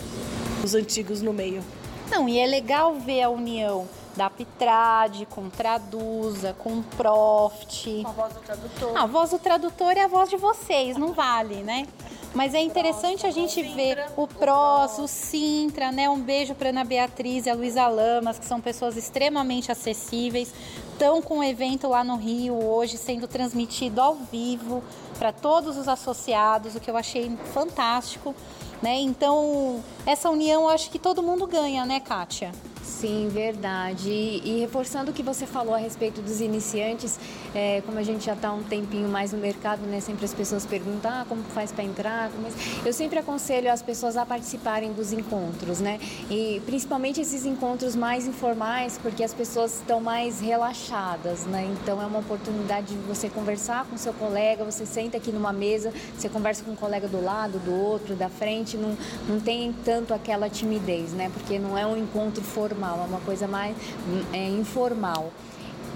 os 0.64 0.76
antigos 0.76 1.22
no 1.22 1.32
meio. 1.32 1.64
Não, 2.10 2.28
e 2.28 2.38
é 2.38 2.46
legal 2.46 2.96
ver 2.96 3.22
a 3.22 3.30
união 3.30 3.88
da 4.16 4.30
Pitrade, 4.30 5.26
com 5.26 5.50
Traduza, 5.50 6.54
com 6.58 6.82
Profit. 6.82 8.04
Com 8.04 8.10
a 8.10 8.12
voz 8.12 8.34
do 8.34 8.40
tradutor. 8.40 8.98
a 8.98 9.06
voz 9.06 9.30
do 9.30 9.40
tradutor 9.40 9.98
é 9.98 10.04
a 10.04 10.08
voz 10.08 10.30
de 10.30 10.38
vocês, 10.38 10.98
não 10.98 11.14
vale, 11.14 11.64
né? 11.64 11.88
Mas 12.34 12.54
é 12.54 12.62
interessante 12.62 13.28
a 13.28 13.32
gente 13.32 13.62
ver 13.62 14.06
o 14.16 14.26
PROS, 14.26 15.00
o 15.00 15.08
Sintra, 15.08 15.92
né? 15.92 16.10
Um 16.10 16.20
beijo 16.20 16.56
para 16.56 16.70
Ana 16.70 16.86
Beatriz 16.86 17.46
e 17.46 17.50
a 17.50 17.54
Luísa 17.54 17.88
Lamas, 17.88 18.40
que 18.40 18.46
são 18.46 18.62
pessoas 18.62 18.96
extremamente 18.96 19.70
acessíveis. 19.70 20.54
Estão 20.94 21.22
com 21.22 21.40
o 21.40 21.44
evento 21.44 21.90
lá 21.90 22.04
no 22.04 22.16
Rio 22.16 22.64
hoje 22.64 22.98
sendo 22.98 23.28
transmitido 23.28 24.00
ao 24.00 24.16
vivo 24.16 24.82
para 25.20 25.34
todos 25.34 25.78
os 25.78 25.90
associados, 25.90 26.74
o 26.74 26.80
que 26.80 26.90
eu 26.90 26.96
achei 26.96 27.36
fantástico. 27.54 28.34
Né? 28.82 29.00
Então, 29.02 29.84
essa 30.06 30.30
união 30.30 30.64
eu 30.64 30.70
acho 30.70 30.90
que 30.90 30.98
todo 30.98 31.22
mundo 31.22 31.46
ganha, 31.46 31.86
né, 31.86 32.00
Kátia? 32.00 32.52
Sim, 32.84 33.30
verdade. 33.32 34.10
E, 34.10 34.42
e, 34.46 34.60
reforçando 34.60 35.12
o 35.12 35.14
que 35.14 35.22
você 35.22 35.46
falou 35.46 35.74
a 35.74 35.78
respeito 35.78 36.22
dos 36.22 36.42
iniciantes, 36.42 37.20
é, 37.54 37.82
como 37.86 37.98
a 37.98 38.04
gente 38.04 38.26
já 38.26 38.34
está 38.34 38.52
um 38.52 38.64
tempinho 38.64 39.08
mais 39.08 39.32
no 39.32 39.38
mercado, 39.38 39.82
né, 39.82 40.00
sempre 40.00 40.26
as 40.26 40.34
pessoas 40.34 40.66
perguntam 40.66 41.12
ah, 41.12 41.26
como 41.28 41.44
faz 41.44 41.72
para 41.72 41.84
entrar. 41.84 42.32
Mas 42.42 42.54
eu 42.86 42.92
sempre 42.92 43.20
aconselho 43.20 43.72
as 43.72 43.82
pessoas 43.82 44.18
a 44.18 44.26
participarem 44.26 44.94
dos 44.94 45.14
encontros, 45.14 45.80
né? 45.80 46.00
E 46.30 46.62
principalmente 46.66 47.22
esses 47.22 47.46
encontros 47.46 47.96
mais 47.96 48.28
informais, 48.28 49.00
porque 49.02 49.24
as 49.24 49.34
pessoas 49.34 49.76
estão 49.76 50.02
mais 50.02 50.40
relaxadas, 50.40 51.46
né? 51.46 51.70
Então 51.82 52.02
é 52.02 52.06
uma 52.06 52.20
oportunidade 52.20 52.88
de 52.88 53.02
você 53.08 53.30
conversar 53.30 53.86
com 53.86 53.98
seu 53.98 54.14
colega, 54.14 54.64
você 54.64 54.86
senta 54.86 55.18
aqui 55.18 55.32
numa 55.32 55.54
mesa, 55.54 55.94
você 56.18 56.30
conversa 56.30 56.64
com 56.64 56.72
um 56.72 56.76
colega 56.76 57.08
do 57.08 57.24
lado, 57.24 57.60
do 57.60 57.74
outro, 57.74 58.16
da 58.16 58.30
frente, 58.30 58.76
não, 58.76 58.98
não 59.30 59.40
tem 59.40 59.74
tanto 59.86 60.14
aquela 60.14 60.50
timidez, 60.50 61.12
né? 61.14 61.32
Porque 61.34 61.60
não 61.60 61.78
é 61.78 61.86
um 61.86 61.98
encontro 61.98 62.44
formal 62.44 62.71
formal, 62.72 63.00
é 63.02 63.06
uma 63.06 63.20
coisa 63.20 63.48
mais 63.48 63.76
é, 64.32 64.48
informal. 64.48 65.32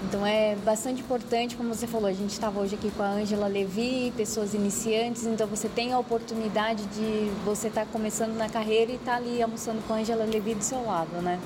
Então 0.08 0.26
é 0.26 0.54
bastante 0.56 1.00
importante, 1.00 1.56
como 1.56 1.74
você 1.74 1.86
falou, 1.86 2.06
a 2.06 2.12
gente 2.12 2.30
estava 2.30 2.60
hoje 2.60 2.74
aqui 2.74 2.90
com 2.90 3.02
a 3.02 3.08
Ângela 3.08 3.46
Levi, 3.46 4.12
pessoas 4.16 4.54
iniciantes, 4.54 5.24
então 5.24 5.46
você 5.46 5.68
tem 5.68 5.92
a 5.92 5.98
oportunidade 5.98 6.84
de 6.86 7.30
você 7.44 7.68
estar 7.68 7.86
tá 7.86 7.88
começando 7.90 8.36
na 8.36 8.48
carreira 8.48 8.92
e 8.92 8.96
estar 8.96 9.12
tá 9.12 9.16
ali 9.16 9.42
almoçando 9.42 9.82
com 9.86 9.94
a 9.94 9.96
Ângela 9.96 10.24
Levi 10.24 10.54
do 10.54 10.62
seu 10.62 10.84
lado, 10.84 11.10
né? 11.22 11.40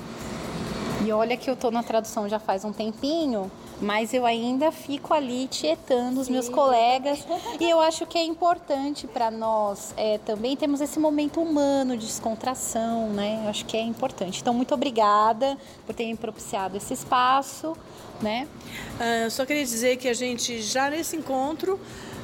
E 1.03 1.11
olha 1.11 1.35
que 1.35 1.49
eu 1.49 1.55
estou 1.55 1.71
na 1.71 1.81
tradução 1.81 2.29
já 2.29 2.37
faz 2.37 2.63
um 2.63 2.71
tempinho, 2.71 3.49
mas 3.81 4.13
eu 4.13 4.25
ainda 4.25 4.71
fico 4.71 5.13
ali 5.13 5.47
tietando 5.47 6.21
os 6.21 6.27
Sim. 6.27 6.33
meus 6.33 6.47
colegas 6.47 7.25
e 7.59 7.69
eu 7.69 7.81
acho 7.81 8.05
que 8.05 8.17
é 8.17 8.23
importante 8.23 9.07
para 9.07 9.31
nós 9.31 9.93
é, 9.97 10.19
também 10.19 10.55
temos 10.55 10.81
esse 10.81 10.99
momento 10.99 11.41
humano 11.41 11.97
de 11.97 12.05
descontração, 12.05 13.09
né? 13.09 13.41
Eu 13.43 13.49
acho 13.49 13.65
que 13.65 13.75
é 13.75 13.81
importante. 13.81 14.41
Então, 14.41 14.53
muito 14.53 14.73
obrigada 14.73 15.57
por 15.85 15.95
terem 15.95 16.15
propiciado 16.15 16.77
esse 16.77 16.93
espaço, 16.93 17.75
né? 18.21 18.47
Uh, 18.95 19.29
só 19.29 19.45
queria 19.45 19.63
dizer 19.63 19.97
que 19.97 20.07
a 20.07 20.13
gente 20.13 20.61
já 20.61 20.89
nesse 20.89 21.15
encontro 21.15 21.79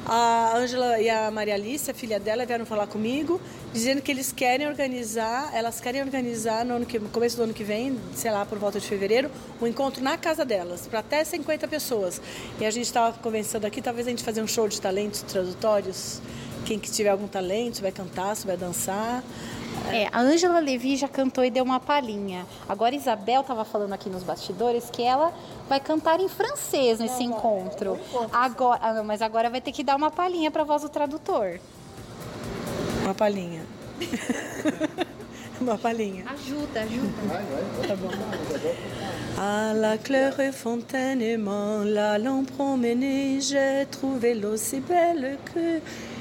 a 0.08 0.56
Ângela 0.56 0.98
e 0.98 1.10
a 1.10 1.30
Maria 1.30 1.54
Alice, 1.54 1.90
a 1.90 1.94
filha 1.94 2.18
dela, 2.18 2.46
vieram 2.46 2.64
falar 2.64 2.86
comigo, 2.86 3.38
dizendo 3.74 4.00
que 4.00 4.10
eles 4.10 4.32
querem 4.32 4.66
organizar, 4.66 5.50
elas 5.54 5.80
querem 5.80 6.00
organizar 6.00 6.64
no, 6.64 6.86
que, 6.86 6.98
no 6.98 7.10
começo 7.10 7.36
do 7.36 7.42
ano 7.42 7.52
que 7.52 7.62
vem, 7.62 7.98
sei 8.14 8.30
lá, 8.30 8.46
por 8.46 8.58
volta 8.58 8.80
de 8.80 8.86
fevereiro, 8.86 9.30
um 9.60 9.66
encontro 9.66 10.02
na 10.02 10.16
casa 10.16 10.46
delas, 10.46 10.86
para 10.86 11.00
até 11.00 11.22
50 11.22 11.68
pessoas. 11.68 12.22
E 12.58 12.64
a 12.64 12.70
gente 12.70 12.86
estava 12.86 13.18
conversando 13.18 13.66
aqui, 13.66 13.82
talvez 13.82 14.06
a 14.06 14.10
gente 14.10 14.24
fazer 14.24 14.40
um 14.40 14.48
show 14.48 14.66
de 14.66 14.80
talentos 14.80 15.20
tradutórios. 15.22 16.22
Quem 16.64 16.78
que 16.78 16.90
tiver 16.90 17.10
algum 17.10 17.28
talento, 17.28 17.82
vai 17.82 17.92
cantar, 17.92 18.34
vai 18.36 18.56
dançar. 18.56 19.22
É, 19.92 20.08
a 20.12 20.20
Ângela 20.20 20.60
Levi 20.60 20.96
já 20.96 21.08
cantou 21.08 21.44
e 21.44 21.50
deu 21.50 21.64
uma 21.64 21.80
palhinha. 21.80 22.46
Agora 22.68 22.94
Isabel 22.94 23.40
estava 23.40 23.64
falando 23.64 23.92
aqui 23.92 24.08
nos 24.10 24.22
bastidores 24.22 24.90
que 24.90 25.02
ela 25.02 25.32
vai 25.68 25.80
cantar 25.80 26.20
em 26.20 26.28
francês 26.28 26.98
nesse 26.98 27.26
não, 27.26 27.36
encontro. 27.36 27.98
Agora, 28.32 28.80
ah, 28.82 29.02
mas 29.02 29.22
agora 29.22 29.48
vai 29.48 29.60
ter 29.60 29.72
que 29.72 29.82
dar 29.82 29.96
uma 29.96 30.10
palhinha 30.10 30.50
para 30.50 30.62
a 30.62 30.64
voz 30.64 30.82
do 30.82 30.88
tradutor. 30.88 31.58
Uma 33.02 33.14
palhinha. 33.14 33.64
uma 35.60 35.78
palhinha. 35.78 36.24
Ajuda, 36.28 36.82
ajuda. 36.82 37.12
Tá 37.86 37.96
bom. 37.96 38.10
À 39.40 39.72
la 39.72 39.96
claire 39.96 40.52
fontaine 40.52 41.22
aimant, 41.22 41.84
l'allant 41.84 42.44
promener, 42.44 43.40
j'ai 43.40 43.86
trouvé 43.88 44.34
l'eau 44.34 44.56
si 44.56 44.80
belle 44.80 45.38
que 45.54 45.80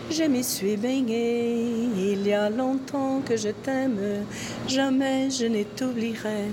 je 0.09 0.23
m'y 0.23 0.43
suis 0.43 0.77
baignée. 0.77 1.89
Il 1.95 2.27
y 2.27 2.33
a 2.33 2.49
longtemps 2.49 3.21
que 3.21 3.35
je 3.35 3.49
t'aime, 3.49 4.25
jamais 4.67 5.29
je 5.29 5.45
ne 5.45 5.63
t'oublierai. 5.63 6.51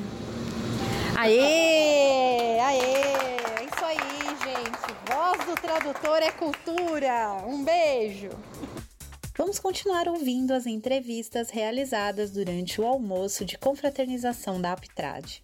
Aê! 1.17 2.61
Aê! 2.61 2.81
É 2.81 3.65
isso 3.65 3.85
aí, 3.85 3.97
gente. 4.45 4.95
Voz 5.07 5.47
do 5.47 5.55
tradutor 5.61 6.19
é 6.23 6.31
cultura. 6.33 7.45
Um 7.47 7.65
beijo. 7.65 8.31
Vamos 9.37 9.59
continuar 9.59 10.07
ouvindo 10.09 10.53
as 10.53 10.67
entrevistas 10.67 11.51
realizadas 11.51 12.31
durante 12.31 12.81
o 12.81 12.87
almoço 12.87 13.45
de 13.45 13.59
confraternização 13.59 14.61
da 14.61 14.73
Aptrad. 14.73 15.41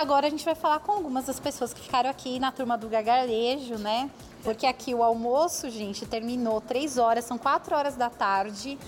Agora 0.00 0.28
a 0.28 0.30
gente 0.30 0.44
vai 0.44 0.54
falar 0.54 0.80
com 0.80 0.92
algumas 0.92 1.26
das 1.26 1.40
pessoas 1.40 1.72
que 1.72 1.80
ficaram 1.80 2.08
aqui 2.08 2.38
na 2.38 2.52
turma 2.52 2.78
do 2.78 2.88
gargarejo, 2.88 3.76
né? 3.76 4.08
Porque 4.42 4.66
aqui 4.66 4.94
o 4.94 5.02
almoço, 5.02 5.68
gente, 5.70 6.06
terminou 6.06 6.60
três 6.60 6.98
horas, 6.98 7.24
são 7.24 7.36
quatro 7.36 7.74
horas 7.74 7.96
da 7.96 8.08
tarde. 8.08 8.78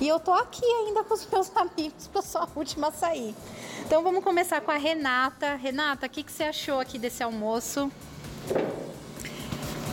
E 0.00 0.08
eu 0.08 0.18
tô 0.18 0.32
aqui 0.32 0.64
ainda 0.64 1.04
com 1.04 1.14
os 1.14 1.26
meus 1.30 1.50
amigos, 1.54 2.10
eu 2.12 2.22
sou 2.22 2.40
a 2.40 2.48
última 2.56 2.88
a 2.88 2.92
sair. 2.92 3.34
Então 3.86 4.02
vamos 4.02 4.24
começar 4.24 4.60
com 4.60 4.70
a 4.70 4.76
Renata. 4.76 5.54
Renata, 5.56 6.06
o 6.06 6.10
que, 6.10 6.22
que 6.22 6.32
você 6.32 6.44
achou 6.44 6.80
aqui 6.80 6.98
desse 6.98 7.22
almoço? 7.22 7.90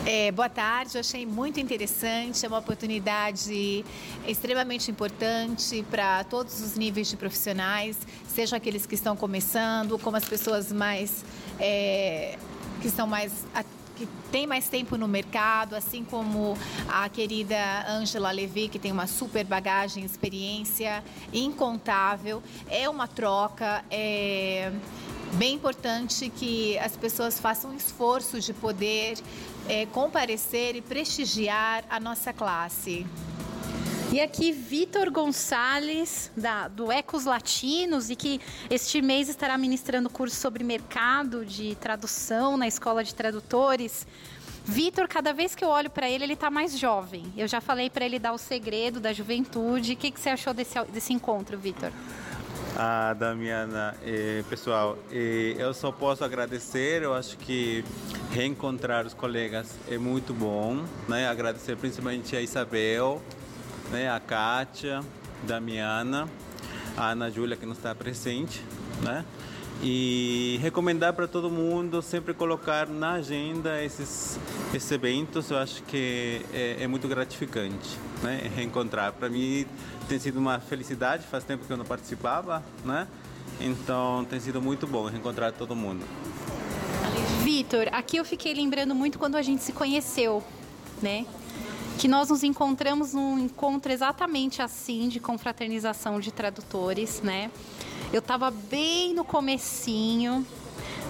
É, 0.04 0.32
boa 0.32 0.48
tarde, 0.48 0.96
eu 0.96 1.00
achei 1.00 1.24
muito 1.24 1.60
interessante, 1.60 2.44
é 2.44 2.48
uma 2.48 2.58
oportunidade 2.58 3.84
extremamente 4.26 4.90
importante 4.90 5.86
para 5.88 6.24
todos 6.24 6.60
os 6.60 6.74
níveis 6.74 7.06
de 7.06 7.16
profissionais, 7.16 7.96
sejam 8.26 8.56
aqueles 8.56 8.84
que 8.84 8.96
estão 8.96 9.14
começando, 9.14 9.96
como 10.00 10.16
as 10.16 10.24
pessoas 10.24 10.72
mais 10.72 11.24
é, 11.60 12.36
que 12.80 12.88
estão 12.88 13.06
mais 13.06 13.32
que 14.02 14.08
tem 14.32 14.46
mais 14.46 14.68
tempo 14.68 14.96
no 14.96 15.06
mercado, 15.06 15.76
assim 15.76 16.04
como 16.04 16.56
a 16.88 17.08
querida 17.08 17.56
Angela 17.88 18.30
Levi, 18.32 18.68
que 18.68 18.78
tem 18.78 18.90
uma 18.90 19.06
super 19.06 19.44
bagagem, 19.44 20.04
experiência 20.04 21.04
incontável. 21.32 22.42
É 22.68 22.88
uma 22.88 23.06
troca, 23.06 23.84
é 23.90 24.72
bem 25.34 25.54
importante 25.54 26.28
que 26.28 26.76
as 26.78 26.96
pessoas 26.96 27.38
façam 27.38 27.70
um 27.70 27.76
esforço 27.76 28.40
de 28.40 28.52
poder 28.52 29.18
é, 29.68 29.86
comparecer 29.86 30.74
e 30.74 30.80
prestigiar 30.80 31.84
a 31.88 32.00
nossa 32.00 32.32
classe. 32.32 33.06
E 34.12 34.20
aqui 34.20 34.52
Vitor 34.52 35.10
Gonçalves, 35.10 36.30
da, 36.36 36.68
do 36.68 36.92
Ecos 36.92 37.24
Latinos, 37.24 38.10
e 38.10 38.14
que 38.14 38.42
este 38.68 39.00
mês 39.00 39.30
estará 39.30 39.56
ministrando 39.56 40.10
curso 40.10 40.36
sobre 40.36 40.62
mercado 40.62 41.46
de 41.46 41.74
tradução 41.76 42.58
na 42.58 42.68
Escola 42.68 43.02
de 43.02 43.14
Tradutores. 43.14 44.06
Vitor, 44.66 45.08
cada 45.08 45.32
vez 45.32 45.54
que 45.54 45.64
eu 45.64 45.70
olho 45.70 45.88
para 45.88 46.10
ele, 46.10 46.24
ele 46.24 46.34
está 46.34 46.50
mais 46.50 46.78
jovem. 46.78 47.24
Eu 47.38 47.48
já 47.48 47.58
falei 47.58 47.88
para 47.88 48.04
ele 48.04 48.18
dar 48.18 48.34
o 48.34 48.38
segredo 48.38 49.00
da 49.00 49.14
juventude. 49.14 49.94
O 49.94 49.96
que, 49.96 50.10
que 50.10 50.20
você 50.20 50.28
achou 50.28 50.52
desse, 50.52 50.78
desse 50.92 51.14
encontro, 51.14 51.56
Vitor? 51.56 51.90
Ah, 52.76 53.14
Damiana, 53.18 53.96
eh, 54.04 54.44
pessoal, 54.46 54.98
eh, 55.10 55.56
eu 55.58 55.72
só 55.72 55.90
posso 55.90 56.22
agradecer. 56.22 57.02
Eu 57.02 57.14
acho 57.14 57.38
que 57.38 57.82
reencontrar 58.30 59.06
os 59.06 59.14
colegas 59.14 59.74
é 59.90 59.96
muito 59.96 60.34
bom, 60.34 60.84
né? 61.08 61.28
Agradecer 61.28 61.78
principalmente 61.78 62.36
a 62.36 62.42
Isabel, 62.42 63.22
né, 63.92 64.10
a 64.10 64.18
Kátia, 64.18 65.00
Damiana, 65.42 66.28
a 66.96 67.10
Ana 67.10 67.30
Júlia 67.30 67.56
que 67.56 67.66
não 67.66 67.74
está 67.74 67.94
presente, 67.94 68.64
né? 69.02 69.24
E 69.84 70.58
recomendar 70.62 71.12
para 71.12 71.26
todo 71.26 71.50
mundo 71.50 72.00
sempre 72.00 72.32
colocar 72.32 72.86
na 72.86 73.14
agenda 73.14 73.82
esses, 73.82 74.38
esses 74.72 74.90
eventos, 74.92 75.50
eu 75.50 75.58
acho 75.58 75.82
que 75.82 76.40
é, 76.54 76.76
é 76.80 76.86
muito 76.86 77.06
gratificante, 77.08 77.98
né? 78.22 78.50
Reencontrar. 78.54 79.12
Para 79.12 79.28
mim 79.28 79.66
tem 80.08 80.18
sido 80.18 80.38
uma 80.38 80.58
felicidade, 80.58 81.26
faz 81.26 81.44
tempo 81.44 81.66
que 81.66 81.72
eu 81.72 81.76
não 81.76 81.84
participava, 81.84 82.62
né? 82.84 83.06
Então 83.60 84.24
tem 84.24 84.40
sido 84.40 84.62
muito 84.62 84.86
bom 84.86 85.04
reencontrar 85.06 85.52
todo 85.52 85.74
mundo. 85.76 86.04
Vitor, 87.42 87.88
aqui 87.92 88.16
eu 88.16 88.24
fiquei 88.24 88.54
lembrando 88.54 88.94
muito 88.94 89.18
quando 89.18 89.34
a 89.34 89.42
gente 89.42 89.62
se 89.62 89.72
conheceu, 89.72 90.42
né? 91.02 91.26
Que 92.02 92.08
nós 92.08 92.30
nos 92.30 92.42
encontramos 92.42 93.14
num 93.14 93.38
encontro 93.38 93.92
exatamente 93.92 94.60
assim 94.60 95.08
de 95.08 95.20
confraternização 95.20 96.18
de 96.18 96.32
tradutores, 96.32 97.20
né? 97.20 97.48
Eu 98.12 98.18
estava 98.18 98.50
bem 98.50 99.14
no 99.14 99.24
comecinho. 99.24 100.44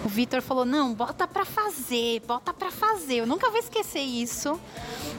O 0.05 0.07
Vitor 0.07 0.39
falou: 0.43 0.63
"Não, 0.63 0.93
bota 0.93 1.27
para 1.27 1.45
fazer, 1.45 2.19
bota 2.27 2.53
para 2.53 2.69
fazer". 2.69 3.15
Eu 3.15 3.25
nunca 3.25 3.49
vou 3.49 3.57
esquecer 3.57 4.01
isso, 4.01 4.59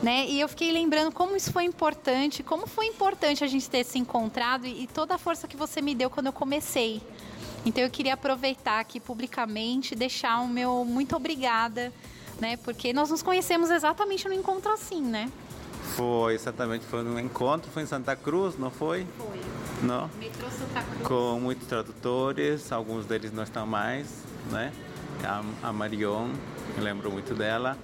né? 0.00 0.24
E 0.28 0.38
eu 0.38 0.48
fiquei 0.48 0.70
lembrando 0.70 1.10
como 1.10 1.34
isso 1.34 1.52
foi 1.52 1.64
importante, 1.64 2.44
como 2.44 2.68
foi 2.68 2.86
importante 2.86 3.42
a 3.42 3.48
gente 3.48 3.68
ter 3.68 3.82
se 3.82 3.98
encontrado 3.98 4.68
e, 4.68 4.84
e 4.84 4.86
toda 4.86 5.16
a 5.16 5.18
força 5.18 5.48
que 5.48 5.56
você 5.56 5.82
me 5.82 5.92
deu 5.92 6.08
quando 6.08 6.26
eu 6.26 6.32
comecei. 6.32 7.02
Então 7.66 7.82
eu 7.82 7.90
queria 7.90 8.14
aproveitar 8.14 8.78
aqui 8.78 9.00
publicamente, 9.00 9.96
deixar 9.96 10.38
o 10.40 10.46
meu 10.46 10.84
muito 10.84 11.16
obrigada, 11.16 11.92
né? 12.40 12.56
Porque 12.58 12.92
nós 12.92 13.10
nos 13.10 13.24
conhecemos 13.24 13.70
exatamente 13.70 14.28
no 14.28 14.34
encontro 14.34 14.72
assim, 14.72 15.02
né? 15.02 15.28
Foi, 15.96 16.34
exatamente, 16.34 16.84
foi 16.86 17.04
um 17.04 17.18
encontro, 17.18 17.70
foi 17.70 17.82
em 17.82 17.86
Santa 17.86 18.16
Cruz, 18.16 18.58
não 18.58 18.70
foi? 18.70 19.06
Foi. 19.16 19.40
Não? 19.82 20.10
Metrô 20.18 20.48
Santa 20.50 20.82
Cruz. 20.82 21.06
Com 21.06 21.38
muitos 21.40 21.68
tradutores, 21.68 22.72
alguns 22.72 23.06
deles 23.06 23.32
não 23.32 23.44
estão 23.44 23.66
mais, 23.66 24.08
né? 24.50 24.72
A, 25.22 25.68
a 25.68 25.72
Marion, 25.72 26.28
me 26.76 26.82
lembro 26.82 27.10
muito 27.12 27.34
dela. 27.34 27.76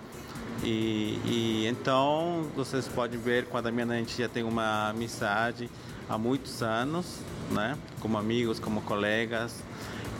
E, 0.63 1.19
e, 1.25 1.67
então 1.69 2.47
vocês 2.55 2.87
podem 2.89 3.19
ver 3.19 3.47
quando 3.47 3.69
a 3.69 3.71
minha 3.71 3.87
gente 3.87 4.21
já 4.21 4.29
tem 4.29 4.43
uma 4.43 4.91
amizade 4.91 5.71
há 6.09 6.19
muitos 6.19 6.63
anos, 6.63 7.21
né? 7.51 7.79
Como 8.01 8.19
amigos, 8.19 8.59
como 8.59 8.81
colegas. 8.83 9.63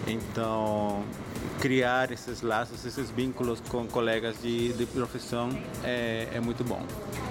Então 0.07 1.05
criar 1.61 2.11
esses 2.11 2.43
laços, 2.43 2.85
esses 2.85 3.11
vínculos 3.11 3.61
com 3.69 3.87
colegas 3.87 4.41
de, 4.41 4.73
de 4.73 4.87
profissão 4.87 5.51
é, 5.85 6.29
é 6.35 6.41
muito 6.41 6.65
bom. 6.65 6.83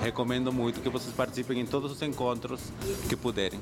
Recomendo 0.02 0.52
muito 0.52 0.82
que 0.82 0.90
vocês 0.90 1.14
participem 1.14 1.60
em 1.60 1.66
todos 1.66 1.92
os 1.92 2.02
encontros 2.02 2.62
que 3.08 3.16
puderem. 3.16 3.60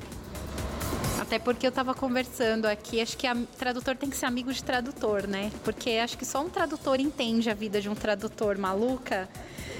Até 1.19 1.39
porque 1.39 1.65
eu 1.65 1.69
estava 1.69 1.93
conversando 1.93 2.65
aqui, 2.65 3.01
acho 3.01 3.17
que 3.17 3.27
tradutor 3.57 3.95
tem 3.97 4.09
que 4.09 4.15
ser 4.15 4.27
amigo 4.27 4.53
de 4.53 4.63
tradutor, 4.63 5.27
né? 5.27 5.51
Porque 5.63 5.91
acho 5.91 6.17
que 6.17 6.25
só 6.25 6.41
um 6.41 6.49
tradutor 6.49 6.99
entende 6.99 7.49
a 7.49 7.53
vida 7.53 7.81
de 7.81 7.89
um 7.89 7.95
tradutor 7.95 8.57
maluca. 8.57 9.27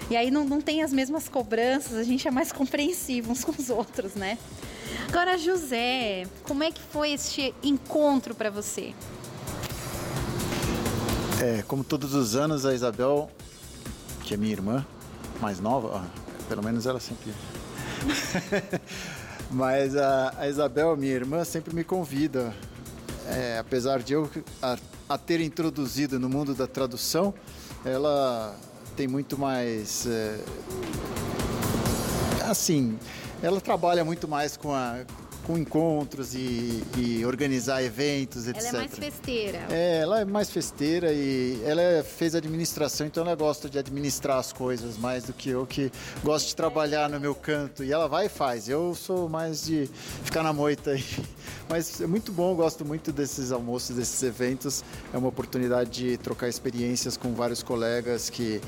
E 0.10 0.16
aí 0.16 0.32
não, 0.32 0.46
não 0.46 0.62
tem 0.62 0.84
as 0.84 0.92
mesmas 0.92 1.30
cobranças, 1.30 1.94
a 1.98 2.04
gente 2.04 2.28
é 2.28 2.32
mais 2.32 2.52
compreensivo 2.54 3.32
uns 3.32 3.44
com 3.44 3.52
os 3.52 3.70
outros, 3.70 4.16
né? 4.16 4.38
Agora, 5.08 5.38
José, 5.38 6.26
como 6.44 6.64
é 6.64 6.72
que 6.72 6.82
foi 6.82 7.12
este 7.12 7.54
encontro 7.64 8.36
para 8.36 8.50
você? 8.50 8.94
É, 11.40 11.62
como 11.68 11.84
todos 11.84 12.16
os 12.16 12.36
anos, 12.36 12.66
a 12.66 12.74
Isabel, 12.74 13.30
que 14.24 14.34
é 14.34 14.38
minha 14.38 14.52
irmã, 14.52 14.84
mais 15.40 15.60
nova, 15.60 15.88
ó, 15.88 16.02
pelo 16.50 16.64
menos 16.64 16.88
ela 16.88 17.00
sempre. 17.00 17.32
Mas 19.52 19.96
a, 19.96 20.34
a, 20.36 20.48
Isabel, 20.48 20.98
minha 20.98 21.14
irmã, 21.14 21.46
sempre 21.46 21.76
me 21.76 21.84
convida. 21.84 22.54
É, 23.28 23.60
apesar 23.60 24.00
de 24.00 24.14
eu 24.14 24.28
a, 24.62 24.78
a, 25.08 25.18
ter 25.18 25.40
introduzido 25.40 26.20
no 26.20 26.28
mundo 26.28 26.56
da 26.56 26.66
tradução, 26.66 27.32
ela 27.86 28.56
tem 28.96 29.08
muito 29.08 29.38
mais. 29.38 30.08
É, 30.08 30.40
assim, 32.50 32.98
ela 33.44 33.62
trabalha 33.62 34.04
muito 34.04 34.28
mais 34.28 34.58
com 34.58 34.74
a 34.74 35.02
com 35.48 35.58
encontros 35.58 36.36
e, 36.36 36.84
e, 36.98 37.26
organizar 37.26 37.82
eventos, 37.82 38.50
etc. 38.50 38.62
Ela 38.62 38.68
é 38.68 38.74
mais 38.74 38.96
festeira. 38.98 39.66
É, 39.70 40.00
ela 40.02 40.20
é 40.20 40.26
mais 40.26 40.50
festeira 40.50 41.14
e 41.14 41.62
ela 41.64 42.04
fez 42.04 42.36
administração, 42.36 43.08
então 43.08 43.24
ela 43.24 43.34
gosta 43.34 43.70
de 43.70 43.80
administrar 43.80 44.40
as 44.40 44.52
coisas 44.52 44.98
mais 44.98 45.24
do 45.24 45.32
que 45.32 45.50
eu, 45.50 45.66
que 45.66 45.90
gosto 46.22 46.50
de 46.50 46.56
trabalhar 46.56 47.10
no 47.10 47.18
meu 47.18 47.34
canto. 47.34 47.82
E 47.82 47.94
ela 47.94 48.10
vai 48.10 48.26
e 48.26 48.30
faz. 48.30 48.68
Eu 48.68 48.94
sou 48.94 49.30
mais 49.30 49.66
de 49.66 49.90
ficar 50.26 50.44
na 50.44 50.52
moita 50.52 50.92
aí. 50.92 51.06
Mas 51.70 52.02
é 52.02 52.08
muito 52.08 52.32
bom, 52.32 52.54
gosto 52.54 52.84
muito 52.84 53.12
desses 53.14 53.52
almoços, 53.52 53.96
desses 53.96 54.22
eventos. 54.24 54.84
É 55.14 55.18
uma 55.18 55.30
oportunidade 55.30 55.90
de 55.90 56.18
trocar 56.18 56.50
experiências 56.50 57.16
com 57.16 57.34
vários 57.34 57.64
colegas 57.64 58.30
que, 58.30 58.62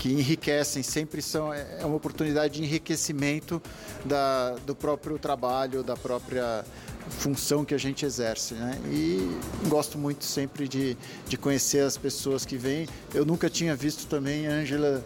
que 0.00 0.12
enriquecem, 0.12 0.82
sempre 0.82 1.22
são 1.22 1.52
é, 1.52 1.78
é 1.80 1.86
uma 1.86 1.96
oportunidade 1.96 2.54
de 2.54 2.62
enriquecimento 2.62 3.62
da, 4.04 4.52
do 4.66 4.74
próprio 4.74 5.18
trabalho, 5.18 5.82
da 5.82 5.96
própria 5.96 6.64
função 7.08 7.64
que 7.64 7.74
a 7.74 7.78
gente 7.78 8.04
exerce, 8.04 8.54
né? 8.54 8.78
E 8.90 9.38
gosto 9.68 9.98
muito 9.98 10.24
sempre 10.24 10.66
de, 10.66 10.96
de 11.28 11.36
conhecer 11.36 11.80
as 11.80 11.96
pessoas 11.96 12.44
que 12.44 12.56
vêm. 12.56 12.88
Eu 13.14 13.24
nunca 13.24 13.48
tinha 13.48 13.76
visto 13.76 14.06
também 14.06 14.46
a 14.46 14.50
Angela 14.50 15.04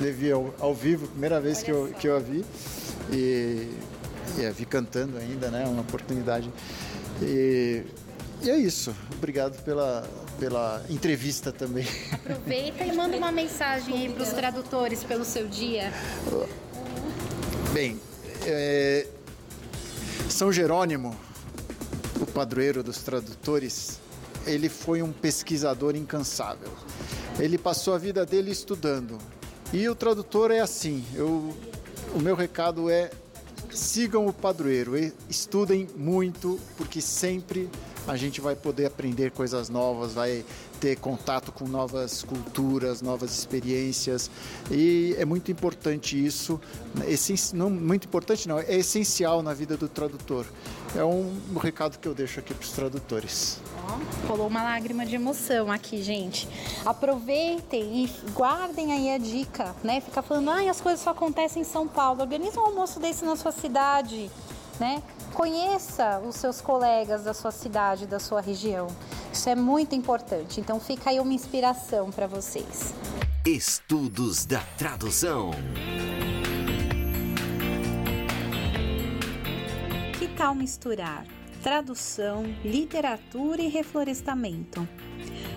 Levi 0.00 0.30
ao, 0.30 0.54
ao 0.58 0.74
vivo, 0.74 1.06
primeira 1.08 1.40
vez 1.40 1.62
que 1.62 1.70
eu, 1.70 1.92
que 1.98 2.08
eu 2.08 2.16
a 2.16 2.18
vi. 2.18 2.44
E 3.12 3.70
e 4.36 4.46
a 4.46 4.50
vi 4.50 4.64
cantando 4.64 5.16
ainda, 5.18 5.50
né? 5.50 5.64
Uma 5.66 5.80
oportunidade. 5.80 6.50
E, 7.22 7.82
e 8.42 8.50
é 8.50 8.56
isso. 8.56 8.94
Obrigado 9.16 9.62
pela, 9.64 10.08
pela 10.38 10.84
entrevista 10.88 11.52
também. 11.52 11.86
Aproveita 12.12 12.84
e 12.84 12.92
manda 12.94 13.16
uma 13.16 13.32
mensagem 13.32 13.94
aí 13.94 14.12
para 14.12 14.22
os 14.22 14.30
tradutores 14.30 15.02
pelo 15.04 15.24
seu 15.24 15.46
dia. 15.48 15.92
Bem, 17.72 18.00
é, 18.46 19.06
São 20.28 20.52
Jerônimo, 20.52 21.14
o 22.20 22.26
padroeiro 22.26 22.82
dos 22.82 22.98
tradutores, 22.98 24.00
ele 24.46 24.68
foi 24.68 25.02
um 25.02 25.12
pesquisador 25.12 25.96
incansável. 25.96 26.72
Ele 27.38 27.58
passou 27.58 27.94
a 27.94 27.98
vida 27.98 28.24
dele 28.24 28.50
estudando. 28.50 29.18
E 29.72 29.88
o 29.88 29.94
tradutor 29.94 30.50
é 30.50 30.60
assim. 30.60 31.04
Eu, 31.14 31.54
o 32.14 32.20
meu 32.20 32.34
recado 32.34 32.88
é 32.88 33.10
sigam 33.70 34.26
o 34.26 34.32
padroeiro, 34.32 34.92
estudem 35.28 35.86
muito, 35.96 36.58
porque 36.76 37.00
sempre 37.00 37.68
a 38.08 38.16
gente 38.16 38.40
vai 38.40 38.56
poder 38.56 38.86
aprender 38.86 39.30
coisas 39.30 39.68
novas, 39.68 40.14
vai 40.14 40.44
ter 40.80 40.96
contato 40.96 41.52
com 41.52 41.68
novas 41.68 42.22
culturas, 42.22 43.02
novas 43.02 43.36
experiências 43.36 44.30
e 44.70 45.14
é 45.18 45.24
muito 45.24 45.52
importante 45.52 46.24
isso, 46.24 46.58
não 47.52 47.68
muito 47.68 48.06
importante 48.06 48.48
não, 48.48 48.58
é 48.58 48.76
essencial 48.76 49.42
na 49.42 49.52
vida 49.52 49.76
do 49.76 49.88
tradutor. 49.88 50.46
É 50.96 51.04
um, 51.04 51.38
um 51.54 51.58
recado 51.58 51.98
que 51.98 52.08
eu 52.08 52.14
deixo 52.14 52.40
aqui 52.40 52.54
para 52.54 52.64
os 52.64 52.72
tradutores. 52.72 53.60
Oh, 53.76 54.26
rolou 54.26 54.46
uma 54.46 54.62
lágrima 54.62 55.04
de 55.04 55.14
emoção 55.14 55.70
aqui, 55.70 56.02
gente. 56.02 56.48
Aproveitem 56.84 58.04
e 58.04 58.10
guardem 58.32 58.92
aí 58.92 59.10
a 59.10 59.18
dica, 59.18 59.76
né? 59.84 60.00
Ficar 60.00 60.22
falando, 60.22 60.50
ah, 60.50 60.70
as 60.70 60.80
coisas 60.80 61.00
só 61.00 61.10
acontecem 61.10 61.60
em 61.60 61.64
São 61.64 61.86
Paulo. 61.86 62.22
Organiza 62.22 62.58
um 62.58 62.64
almoço 62.64 62.98
desse 62.98 63.22
na 63.22 63.36
sua 63.36 63.52
cidade, 63.52 64.30
né? 64.80 65.02
Conheça 65.34 66.20
os 66.20 66.36
seus 66.36 66.60
colegas 66.60 67.24
da 67.24 67.32
sua 67.32 67.50
cidade, 67.50 68.06
da 68.06 68.18
sua 68.18 68.40
região. 68.40 68.88
Isso 69.32 69.48
é 69.48 69.54
muito 69.54 69.94
importante. 69.94 70.60
Então 70.60 70.80
fica 70.80 71.10
aí 71.10 71.20
uma 71.20 71.32
inspiração 71.32 72.10
para 72.10 72.26
vocês. 72.26 72.92
Estudos 73.46 74.44
da 74.44 74.60
tradução. 74.76 75.50
Que 80.18 80.28
tal 80.28 80.54
misturar 80.54 81.24
tradução, 81.62 82.44
literatura 82.64 83.62
e 83.62 83.68
reflorestamento? 83.68 84.86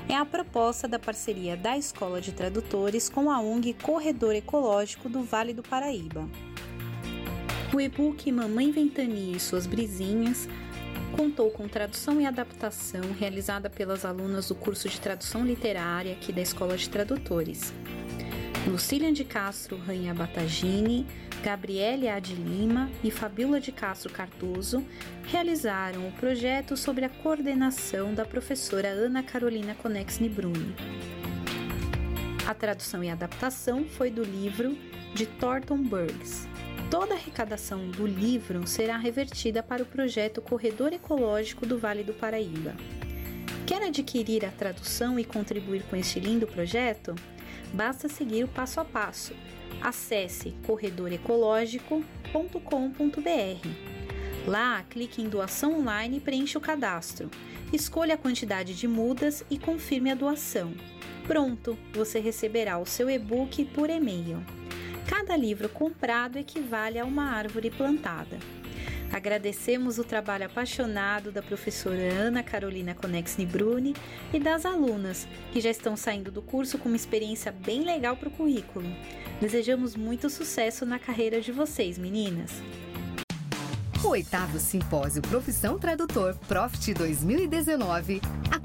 É 0.10 0.16
a 0.16 0.26
proposta 0.26 0.88
da 0.88 1.00
parceria 1.00 1.56
da 1.56 1.78
Escola 1.78 2.20
de 2.20 2.32
Tradutores 2.32 3.08
com 3.08 3.32
a 3.32 3.40
ONG 3.40 3.74
Corredor 3.74 4.36
Ecológico 4.36 5.08
do 5.08 5.24
Vale 5.24 5.54
do 5.54 5.64
Paraíba. 5.64 6.28
O 7.74 7.80
e-book 7.80 8.30
Mamãe 8.30 8.70
Ventania 8.70 9.38
e 9.38 9.40
Suas 9.40 9.66
Brisinhas 9.66 10.46
contou 11.16 11.50
com 11.50 11.70
tradução 11.70 12.20
e 12.20 12.26
adaptação 12.26 13.02
realizada 13.18 13.70
pelas 13.70 14.04
alunas 14.04 14.50
do 14.50 14.56
curso 14.56 14.90
de 14.90 15.00
tradução 15.00 15.46
literária 15.46 16.12
aqui 16.12 16.34
da 16.34 16.42
Escola 16.42 16.76
de 16.76 16.90
Tradutores. 16.90 17.74
Lucília 18.68 19.14
de 19.14 19.24
Castro 19.24 19.78
Ranha 19.78 20.14
Batagini, 20.14 21.08
Gabriele 21.42 22.10
A. 22.10 22.20
de 22.20 22.36
Lima 22.36 22.90
e 23.02 23.10
Fabiola 23.10 23.62
de 23.62 23.72
Castro 23.72 24.12
Cardoso 24.12 24.86
realizaram 25.24 26.10
o 26.10 26.12
projeto 26.12 26.76
sob 26.76 27.02
a 27.02 27.10
coordenação 27.10 28.14
da 28.14 28.26
professora 28.26 28.90
Ana 28.90 29.24
Carolina 29.24 29.76
Conex 29.76 30.20
Nibruni. 30.20 30.76
A 32.46 32.54
tradução 32.54 33.02
e 33.02 33.10
adaptação 33.10 33.86
foi 33.86 34.12
do 34.12 34.24
livro 34.24 34.78
de 35.14 35.26
Thornton 35.26 35.78
Burgs, 35.78 36.48
Toda 36.92 37.14
a 37.14 37.18
arrecadação 37.18 37.90
do 37.90 38.06
livro 38.06 38.68
será 38.68 38.98
revertida 38.98 39.64
para 39.64 39.82
o 39.82 39.86
projeto 39.86 40.42
Corredor 40.42 40.92
Ecológico 40.92 41.66
do 41.66 41.80
Vale 41.80 42.04
do 42.04 42.14
Paraíba. 42.14 42.76
Quer 43.66 43.84
adquirir 43.84 44.44
a 44.44 44.52
tradução 44.52 45.18
e 45.18 45.24
contribuir 45.24 45.84
com 45.84 45.96
este 45.96 46.20
lindo 46.20 46.46
projeto? 46.46 47.16
Basta 47.74 48.10
seguir 48.10 48.44
o 48.44 48.50
passo 48.50 48.82
a 48.82 48.86
passo. 48.86 49.34
Acesse 49.80 50.54
corredorecológico.com.br. 50.68 53.68
Lá, 54.46 54.84
clique 54.90 55.22
em 55.22 55.30
doação 55.30 55.80
online 55.80 56.18
e 56.18 56.20
preencha 56.20 56.60
o 56.60 56.62
cadastro. 56.62 57.32
Escolha 57.72 58.16
a 58.16 58.18
quantidade 58.18 58.76
de 58.76 58.86
mudas 58.86 59.46
e 59.50 59.58
confirme 59.58 60.12
a 60.12 60.16
doação. 60.16 60.74
Pronto, 61.26 61.78
você 61.94 62.20
receberá 62.20 62.78
o 62.80 62.86
seu 62.86 63.10
e-book 63.10 63.64
por 63.64 63.90
e-mail. 63.90 64.44
Cada 65.12 65.36
livro 65.36 65.68
comprado 65.68 66.38
equivale 66.38 66.98
a 66.98 67.04
uma 67.04 67.26
árvore 67.26 67.70
plantada. 67.70 68.40
Agradecemos 69.12 70.00
o 70.00 70.06
trabalho 70.06 70.46
apaixonado 70.46 71.34
da 71.34 71.44
professora 71.44 72.14
Ana 72.14 72.42
Carolina 72.42 72.96
Conexni 72.96 73.46
Bruni 73.46 73.94
e 74.34 74.40
das 74.40 74.66
alunas, 74.66 75.28
que 75.52 75.60
já 75.60 75.70
estão 75.70 75.98
saindo 75.98 76.32
do 76.32 76.42
curso 76.42 76.78
com 76.78 76.88
uma 76.88 76.96
experiência 76.96 77.52
bem 77.52 77.84
legal 77.84 78.16
para 78.16 78.30
o 78.30 78.32
currículo. 78.32 78.88
Desejamos 79.42 79.98
muito 79.98 80.30
sucesso 80.30 80.86
na 80.86 80.98
carreira 80.98 81.42
de 81.42 81.52
vocês, 81.52 81.98
meninas! 81.98 82.52
O 84.02 84.08
oitavo 84.08 84.58
Simpósio 84.60 85.22
Profissão 85.22 85.78
Tradutor 85.78 86.36
Profit 86.48 86.94
2019 86.94 88.22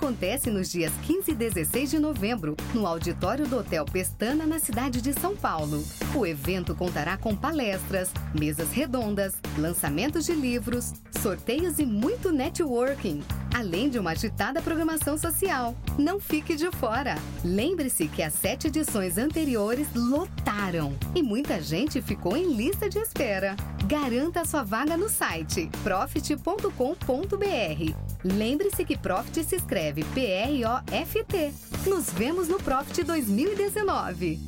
acontece 0.06 0.52
nos 0.52 0.70
dias 0.70 0.92
15 1.02 1.32
e 1.32 1.34
16 1.34 1.90
de 1.90 1.98
novembro, 1.98 2.56
no 2.72 2.86
auditório 2.86 3.44
do 3.44 3.58
Hotel 3.58 3.84
Pestana, 3.84 4.46
na 4.46 4.60
cidade 4.60 5.02
de 5.02 5.12
São 5.12 5.34
Paulo. 5.34 5.84
O 6.14 6.24
evento 6.24 6.76
contará 6.76 7.16
com 7.16 7.34
palestras, 7.34 8.12
mesas 8.32 8.70
redondas, 8.70 9.34
lançamentos 9.58 10.24
de 10.24 10.32
livros, 10.32 10.92
sorteios 11.20 11.80
e 11.80 11.84
muito 11.84 12.30
networking 12.30 13.20
além 13.56 13.88
de 13.88 13.98
uma 13.98 14.10
agitada 14.10 14.60
programação 14.60 15.16
social. 15.16 15.74
Não 15.98 16.20
fique 16.20 16.54
de 16.54 16.70
fora! 16.72 17.14
Lembre-se 17.42 18.06
que 18.06 18.22
as 18.22 18.34
sete 18.34 18.66
edições 18.66 19.16
anteriores 19.16 19.88
lotaram 19.94 20.94
e 21.14 21.22
muita 21.22 21.62
gente 21.62 22.02
ficou 22.02 22.36
em 22.36 22.52
lista 22.52 22.86
de 22.86 22.98
espera. 22.98 23.56
Garanta 23.86 24.44
sua 24.44 24.62
vaga 24.62 24.94
no 24.94 25.08
site 25.08 25.70
profit.com.br. 25.82 26.66
Lembre-se 28.24 28.84
que 28.84 28.96
Profit 28.96 29.44
se 29.44 29.56
escreve 29.56 30.04
P-R-O-F-T. 30.04 31.52
Nos 31.86 32.10
vemos 32.10 32.48
no 32.48 32.58
Profit 32.58 33.02
2019. 33.04 34.38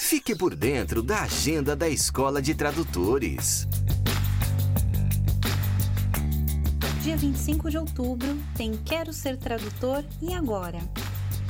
Fique 0.00 0.36
por 0.36 0.54
dentro 0.54 1.02
da 1.02 1.22
agenda 1.22 1.74
da 1.74 1.88
Escola 1.88 2.40
de 2.40 2.54
Tradutores. 2.54 3.66
dia 7.04 7.18
25 7.18 7.70
de 7.70 7.76
outubro 7.76 8.34
tem 8.56 8.78
Quero 8.78 9.12
Ser 9.12 9.36
Tradutor 9.36 10.02
e 10.22 10.32
Agora. 10.32 10.78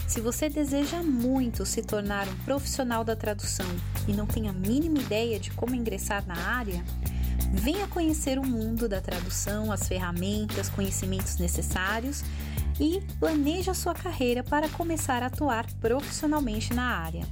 Se 0.09 0.21
você 0.21 0.49
deseja 0.49 1.01
muito 1.01 1.65
se 1.65 1.81
tornar 1.81 2.27
um 2.27 2.35
profissional 2.45 3.05
da 3.05 3.15
tradução 3.15 3.67
e 4.09 4.13
não 4.13 4.27
tem 4.27 4.49
a 4.49 4.53
mínima 4.53 4.99
ideia 4.99 5.39
de 5.39 5.53
como 5.53 5.77
ingressar 5.77 6.27
na 6.27 6.37
área, 6.37 6.85
venha 7.53 7.87
conhecer 7.89 8.39
o 8.39 8.47
mundo 8.47 8.89
da 8.89 9.01
tradução, 9.01 9.71
as 9.71 9.87
ferramentas, 9.87 10.69
conhecimentos 10.69 11.37
necessários 11.37 12.25
e 12.81 13.01
planeje 13.19 13.71
a 13.71 13.75
sua 13.75 13.95
carreira 13.95 14.43
para 14.43 14.69
começar 14.69 15.23
a 15.23 15.27
atuar 15.27 15.67
profissionalmente 15.81 16.75
na 16.75 16.85
área. 16.85 17.25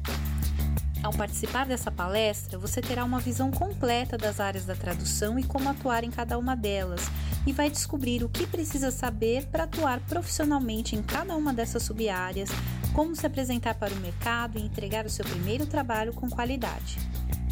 Ao 1.03 1.13
participar 1.13 1.67
dessa 1.67 1.91
palestra, 1.91 2.57
você 2.57 2.81
terá 2.81 3.05
uma 3.05 3.19
visão 3.19 3.51
completa 3.51 4.17
das 4.17 4.39
áreas 4.39 4.65
da 4.65 4.77
tradução 4.77 5.37
e 5.37 5.43
como 5.43 5.69
atuar 5.69 6.05
em 6.05 6.11
cada 6.11 6.39
uma 6.39 6.55
delas, 6.55 7.03
e 7.45 7.53
vai 7.53 7.69
descobrir 7.69 8.23
o 8.23 8.29
que 8.29 8.47
precisa 8.47 8.93
saber 8.93 9.47
para 9.47 9.65
atuar 9.65 9.99
profissionalmente 10.01 10.95
em 10.95 11.03
cada 11.03 11.35
uma 11.35 11.53
dessas 11.53 11.83
sub-áreas, 11.83 12.51
como 12.93 13.17
se 13.17 13.27
apresentar 13.27 13.75
para 13.75 13.93
o 13.93 13.99
mercado 13.99 14.59
e 14.59 14.63
entregar 14.63 15.05
o 15.05 15.11
seu 15.11 15.25
primeiro 15.25 15.67
trabalho 15.67 16.13
com 16.13 16.31
qualidade. 16.31 16.99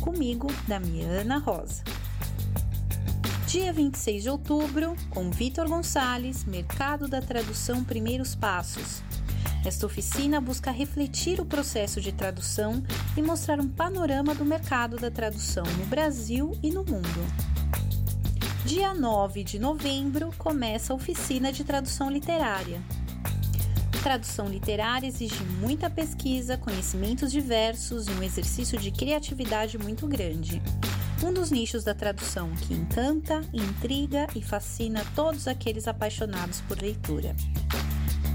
Comigo, 0.00 0.46
Damiana 0.68 1.38
Rosa. 1.38 1.82
Dia 3.50 3.72
26 3.72 4.22
de 4.22 4.30
outubro, 4.30 4.94
com 5.10 5.28
Vitor 5.28 5.68
Gonçalves, 5.68 6.44
Mercado 6.44 7.08
da 7.08 7.20
Tradução 7.20 7.82
Primeiros 7.82 8.32
Passos. 8.32 9.02
Esta 9.66 9.86
oficina 9.86 10.40
busca 10.40 10.70
refletir 10.70 11.40
o 11.40 11.44
processo 11.44 12.00
de 12.00 12.12
tradução 12.12 12.80
e 13.16 13.20
mostrar 13.20 13.58
um 13.58 13.66
panorama 13.66 14.36
do 14.36 14.44
mercado 14.44 14.98
da 14.98 15.10
tradução 15.10 15.64
no 15.80 15.86
Brasil 15.86 16.56
e 16.62 16.70
no 16.70 16.84
mundo. 16.84 17.26
Dia 18.64 18.94
9 18.94 19.42
de 19.42 19.58
novembro 19.58 20.30
começa 20.38 20.92
a 20.92 20.96
oficina 20.96 21.52
de 21.52 21.64
tradução 21.64 22.08
literária. 22.08 22.80
Tradução 24.00 24.46
literária 24.46 25.08
exige 25.08 25.42
muita 25.60 25.90
pesquisa, 25.90 26.56
conhecimentos 26.56 27.32
diversos 27.32 28.06
e 28.06 28.12
um 28.12 28.22
exercício 28.22 28.78
de 28.78 28.92
criatividade 28.92 29.76
muito 29.76 30.06
grande. 30.06 30.62
Um 31.22 31.32
dos 31.32 31.50
nichos 31.50 31.84
da 31.84 31.94
tradução 31.94 32.50
que 32.56 32.72
encanta, 32.72 33.42
intriga 33.52 34.26
e 34.34 34.42
fascina 34.42 35.04
todos 35.14 35.46
aqueles 35.46 35.86
apaixonados 35.86 36.62
por 36.62 36.80
leitura. 36.80 37.36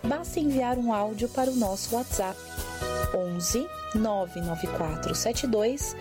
basta 0.03 0.41
enviar 0.41 0.77
um 0.77 0.93
áudio 0.93 1.29
para 1.29 1.49
o 1.49 1.55
nosso 1.55 1.95
WhatsApp 1.95 2.37
11 3.15 3.69
99472 3.95 5.95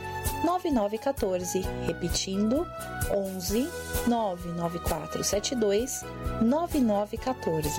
9914, 0.43 1.61
repetindo 1.85 2.67
11 3.11 3.69
99472 4.07 6.03
9914. 6.41 7.69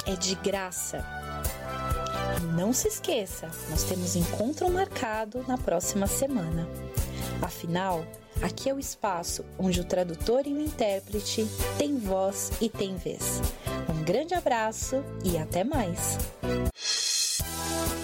é 0.04 0.16
de 0.16 0.34
graça. 0.34 1.06
Não 2.56 2.72
se 2.72 2.88
esqueça, 2.88 3.48
nós 3.70 3.84
temos 3.84 4.16
encontro 4.16 4.68
marcado 4.68 5.44
na 5.46 5.56
próxima 5.56 6.08
semana. 6.08 6.66
Afinal, 7.42 8.04
aqui 8.42 8.68
é 8.68 8.74
o 8.74 8.78
espaço 8.78 9.44
onde 9.58 9.80
o 9.80 9.84
tradutor 9.84 10.46
e 10.46 10.52
o 10.52 10.60
intérprete 10.60 11.46
têm 11.78 11.98
voz 11.98 12.52
e 12.60 12.68
têm 12.68 12.96
vez. 12.96 13.40
Um 13.88 14.02
grande 14.04 14.34
abraço 14.34 15.02
e 15.24 15.38
até 15.38 15.64
mais! 15.64 16.18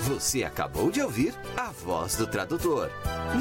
Você 0.09 0.45
acabou 0.45 0.91
de 0.91 1.03
ouvir 1.03 1.35
a 1.57 1.73
voz 1.73 2.15
do 2.15 2.29
tradutor. 2.29 2.91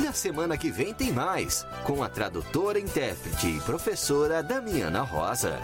Na 0.04 0.12
semana 0.12 0.58
que 0.58 0.72
vem 0.72 0.96
tem 0.96 1.12
mais, 1.12 1.64
com 1.86 2.04
a 2.04 2.10
tradutora, 2.10 2.80
intérprete 2.80 3.48
e 3.48 3.60
professora 3.62 4.42
Damiana 4.42 5.02
Rosa. 5.02 5.60